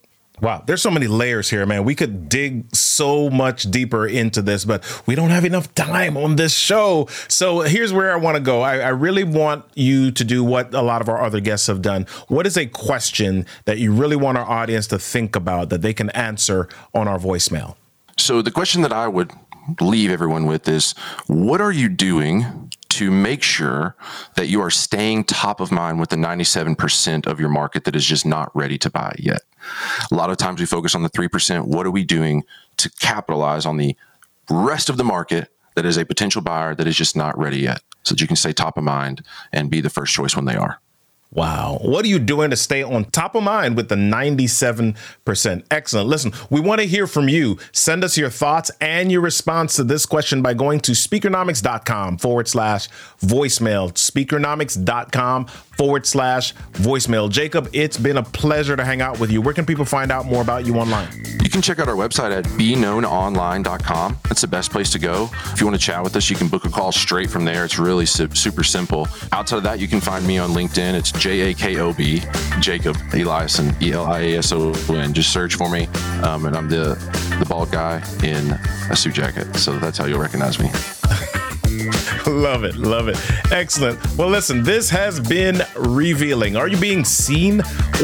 Wow, 0.42 0.64
there's 0.66 0.82
so 0.82 0.92
many 0.92 1.08
layers 1.08 1.50
here, 1.50 1.66
man. 1.66 1.84
We 1.84 1.96
could 1.96 2.30
dig 2.30 2.74
so 2.76 3.30
much 3.30 3.64
deeper 3.64 4.08
into 4.08 4.42
this, 4.42 4.64
but 4.64 4.84
we 5.06 5.16
don't 5.16 5.32
have 5.32 5.44
enough 5.44 5.74
time 5.76 6.16
on 6.16 6.38
this 6.38 6.56
show. 6.56 7.08
So 7.28 7.62
here's 7.62 7.92
where 7.92 8.12
I 8.12 8.16
want 8.16 8.38
to 8.38 8.42
go. 8.42 8.62
I, 8.62 8.80
I, 8.80 8.90
really 8.90 9.24
want 9.24 9.66
you 9.76 10.12
to 10.12 10.24
do 10.24 10.44
what 10.44 10.74
a 10.74 10.82
lot 10.82 11.02
of 11.02 11.10
our 11.10 11.22
other 11.22 11.40
guests 11.40 11.68
have 11.68 11.82
done. 11.82 12.06
What 12.28 12.48
is 12.48 12.58
a 12.58 12.66
question 12.66 13.46
that 13.66 13.80
you 13.80 13.92
really 13.92 14.16
want 14.16 14.38
our 14.38 14.50
audience 14.50 14.88
to 14.88 15.00
think 15.00 15.36
about 15.36 15.70
that 15.70 15.82
they 15.82 15.94
can 15.94 16.10
answer 16.12 16.70
on 16.94 17.08
our 17.08 17.20
voicemail? 17.20 17.76
So 18.18 18.42
the 18.42 18.52
question 18.52 18.82
that 18.84 18.94
I 18.94 19.08
would 19.08 19.32
leave 19.82 20.12
everyone 20.12 20.46
with 20.46 20.68
is 20.68 20.94
what 21.28 21.62
are 21.62 21.72
you 21.72 21.90
doing 21.90 22.69
to 22.90 23.12
make 23.12 23.44
sure 23.44 23.96
that 24.36 24.48
you 24.48 24.62
are 24.62 24.70
staying 24.70 25.24
top 25.24 25.60
of 25.60 25.72
mind 25.72 26.00
with 26.00 26.10
the 26.10 26.16
97% 26.16 27.28
of 27.28 27.40
your 27.40 27.50
market 27.50 27.84
that 27.86 27.96
is 27.96 28.06
just 28.06 28.26
not 28.26 28.54
ready 28.56 28.78
to 28.80 28.90
buy 28.90 29.16
yet. 29.20 29.42
A 30.12 30.16
lot 30.16 30.30
of 30.30 30.38
times 30.38 30.60
we 30.60 30.66
focus 30.66 30.96
on 30.96 31.04
the 31.04 31.10
3%. 31.10 31.66
What 31.66 31.86
are 31.86 31.92
we 31.92 32.04
doing 32.04 32.44
to 32.78 32.90
capitalize 33.00 33.66
on 33.66 33.78
the 33.78 33.96
rest 34.50 34.90
of 34.90 34.98
the 34.98 35.04
market 35.04 35.52
that 35.76 35.86
is 35.86 35.98
a 35.98 36.06
potential 36.06 36.42
buyer 36.42 36.74
that 36.76 36.88
is 36.88 36.98
just 36.98 37.16
not 37.16 37.38
ready 37.38 37.60
yet 37.60 37.82
so 38.04 38.16
that 38.16 38.22
you 38.22 38.28
can 38.28 38.36
stay 38.36 38.54
top 38.54 38.78
of 38.78 38.84
mind 38.84 39.24
and 39.54 39.70
be 39.70 39.82
the 39.82 39.90
first 39.90 40.14
choice 40.14 40.36
when 40.36 40.46
they 40.46 40.56
are? 40.56 40.82
Wow. 41.32 41.78
What 41.82 42.06
are 42.06 42.08
you 42.08 42.18
doing 42.18 42.50
to 42.50 42.56
stay 42.56 42.82
on 42.82 43.06
top 43.06 43.36
of 43.36 43.44
mind 43.44 43.78
with 43.78 43.88
the 43.90 43.96
97%? 43.96 45.64
Excellent. 45.70 46.08
Listen, 46.10 46.34
we 46.50 46.60
want 46.60 46.82
to 46.82 46.88
hear 46.88 47.06
from 47.06 47.30
you. 47.30 47.60
Send 47.72 48.04
us 48.04 48.18
your 48.18 48.32
thoughts 48.32 48.72
and 48.82 49.12
your 49.12 49.22
response 49.22 49.76
to 49.76 49.84
this 49.84 50.08
question 50.08 50.42
by 50.42 50.56
going 50.56 50.80
to 50.82 50.94
speakernomics.com 50.94 52.18
forward 52.18 52.48
slash 52.48 52.90
voicemail. 53.22 53.92
Speakernomics.com 53.94 55.46
forward 55.46 56.06
slash 56.08 56.54
voicemail. 56.74 57.30
Jakob, 57.30 57.70
it's 57.74 57.98
been 57.98 58.18
a 58.18 58.24
pleasure 58.24 58.76
to 58.76 58.84
hang 58.84 59.02
out 59.02 59.20
with 59.20 59.32
you. 59.32 59.40
Where 59.40 59.54
can 59.54 59.66
people 59.68 59.86
find 59.86 60.12
out 60.12 60.26
more 60.26 60.42
about 60.42 60.66
you 60.66 60.78
online? 60.78 61.10
You 61.44 61.50
can 61.50 61.62
check 61.62 61.80
out 61.80 61.88
our 61.88 61.96
website 61.96 62.32
at 62.36 62.44
beknownonline.com. 62.46 64.18
That's 64.24 64.42
the 64.42 64.48
best 64.48 64.72
place 64.72 64.90
to 64.92 65.00
go. 65.00 65.30
If 65.54 65.62
you 65.62 65.68
want 65.68 65.80
to 65.80 65.86
chat 65.86 66.04
with 66.04 66.16
us, 66.16 66.30
you 66.30 66.36
can 66.36 66.48
book 66.48 66.66
a 66.66 66.70
call 66.70 66.92
straight 66.92 67.30
from 67.30 67.46
there. 67.46 67.66
It's 67.66 67.78
really 67.80 68.06
su- 68.06 68.34
super 68.34 68.64
simple. 68.64 69.08
Outside 69.32 69.58
of 69.58 69.64
that, 69.64 69.80
you 69.80 69.88
can 69.88 70.02
find 70.02 70.26
me 70.26 70.38
on 70.38 70.50
LinkedIn. 70.52 70.96
It's 70.96 71.12
J 71.20 71.52
A 71.52 71.54
K 71.54 71.78
O 71.80 71.92
B, 71.92 72.20
Jakob 72.62 72.96
Eliason, 73.12 73.80
E 73.82 73.92
L 73.92 74.06
I 74.06 74.20
A 74.22 74.38
S 74.38 74.54
O 74.54 74.74
N. 74.90 75.14
Just 75.14 75.34
search 75.34 75.56
for 75.56 75.70
me. 75.70 75.88
Um, 76.24 76.46
and 76.46 76.56
I'm 76.56 76.70
the, 76.70 76.96
the 77.40 77.46
bald 77.48 77.72
guy 77.72 78.02
in 78.24 78.52
a 78.90 78.96
suit 78.96 79.16
jacket. 79.16 79.54
So 79.58 79.78
that's 79.80 79.98
how 79.98 80.06
you'll 80.06 80.22
recognize 80.22 80.60
me. 80.60 80.70
love 82.28 82.64
it. 82.64 82.76
Love 82.76 83.08
it. 83.08 83.18
Excellent. 83.52 84.00
Well, 84.18 84.30
listen, 84.30 84.64
this 84.64 84.90
has 84.90 85.20
been 85.20 85.62
revealing. 85.78 86.56
Are 86.56 86.68
you 86.68 86.78
being 86.78 87.04
seen 87.06 87.62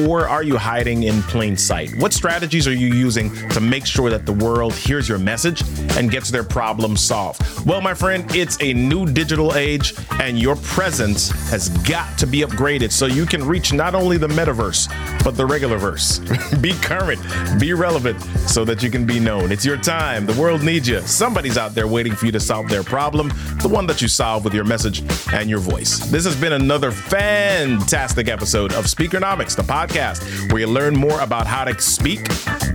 or 0.08 0.28
are 0.28 0.44
you 0.44 0.58
hiding 0.58 1.04
in 1.04 1.22
plain 1.24 1.58
sight? 1.58 1.96
What 1.98 2.14
strategies 2.14 2.68
are 2.68 2.74
you 2.74 2.88
using 2.88 3.34
to 3.50 3.60
make 3.60 3.86
sure 3.86 4.10
that 4.10 4.26
the 4.26 4.34
world 4.34 4.74
hears 4.74 5.08
your 5.08 5.18
message 5.18 5.64
and 5.98 6.12
gets 6.12 6.30
their 6.30 6.44
problem 6.44 6.98
solved? 6.98 7.42
Well, 7.66 7.82
my 7.82 7.94
friend, 7.94 8.26
it's 8.36 8.58
a 8.62 8.74
new 8.74 9.06
digital 9.06 9.56
age 9.56 9.94
and 10.22 10.40
your 10.40 10.56
presence 10.58 11.30
has 11.50 11.70
got 11.88 12.18
to 12.20 12.28
be 12.28 12.42
upgraded 12.42 12.92
so 12.92 13.06
you 13.06 13.26
can 13.26 13.46
reach 13.46 13.74
not 13.74 13.96
only 13.96 14.18
the 14.18 14.28
metaverse, 14.28 14.90
but 15.24 15.36
the 15.38 15.46
regular 15.46 15.78
verse. 15.78 16.20
be 16.62 16.74
current, 16.74 17.22
be 17.60 17.74
relevant 17.74 18.22
so 18.48 18.66
that 18.66 18.84
you 18.84 18.90
can 18.90 19.06
be 19.06 19.20
known. 19.20 19.52
It's 19.52 19.66
your 19.66 19.78
time. 19.78 20.26
The 20.26 20.40
world 20.40 20.64
needs 20.64 20.88
you. 20.88 21.02
Somebody's 21.02 21.58
out 21.58 21.76
there 21.76 21.88
waiting 21.88 22.16
for 22.16 22.26
you 22.26 22.32
to 22.32 22.40
solve 22.40 22.70
their 22.70 22.84
problem, 22.84 23.32
the 23.62 23.70
one 23.70 23.88
that 23.88 24.02
you 24.02 24.08
solve 24.08 24.44
with 24.44 24.54
your 24.54 24.64
message 24.64 25.04
and 25.34 25.50
your 25.50 25.60
voice. 25.60 26.00
This 26.08 26.26
has 26.26 26.36
been 26.36 26.54
another 26.54 26.92
fantastic 26.92 28.28
episode 28.28 28.74
of 28.74 28.86
Speakernomics, 28.86 29.56
the 29.56 29.64
podcast 29.64 30.52
where 30.52 30.62
you 30.62 30.68
learn 30.68 30.96
more 30.96 31.20
about 31.22 31.48
how 31.48 31.64
to 31.64 31.80
speak, 31.82 32.28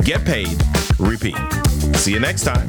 get 0.04 0.24
paid, 0.24 0.60
repeat. 0.98 1.36
See 1.96 2.12
you 2.12 2.20
next 2.20 2.44
time. 2.44 2.68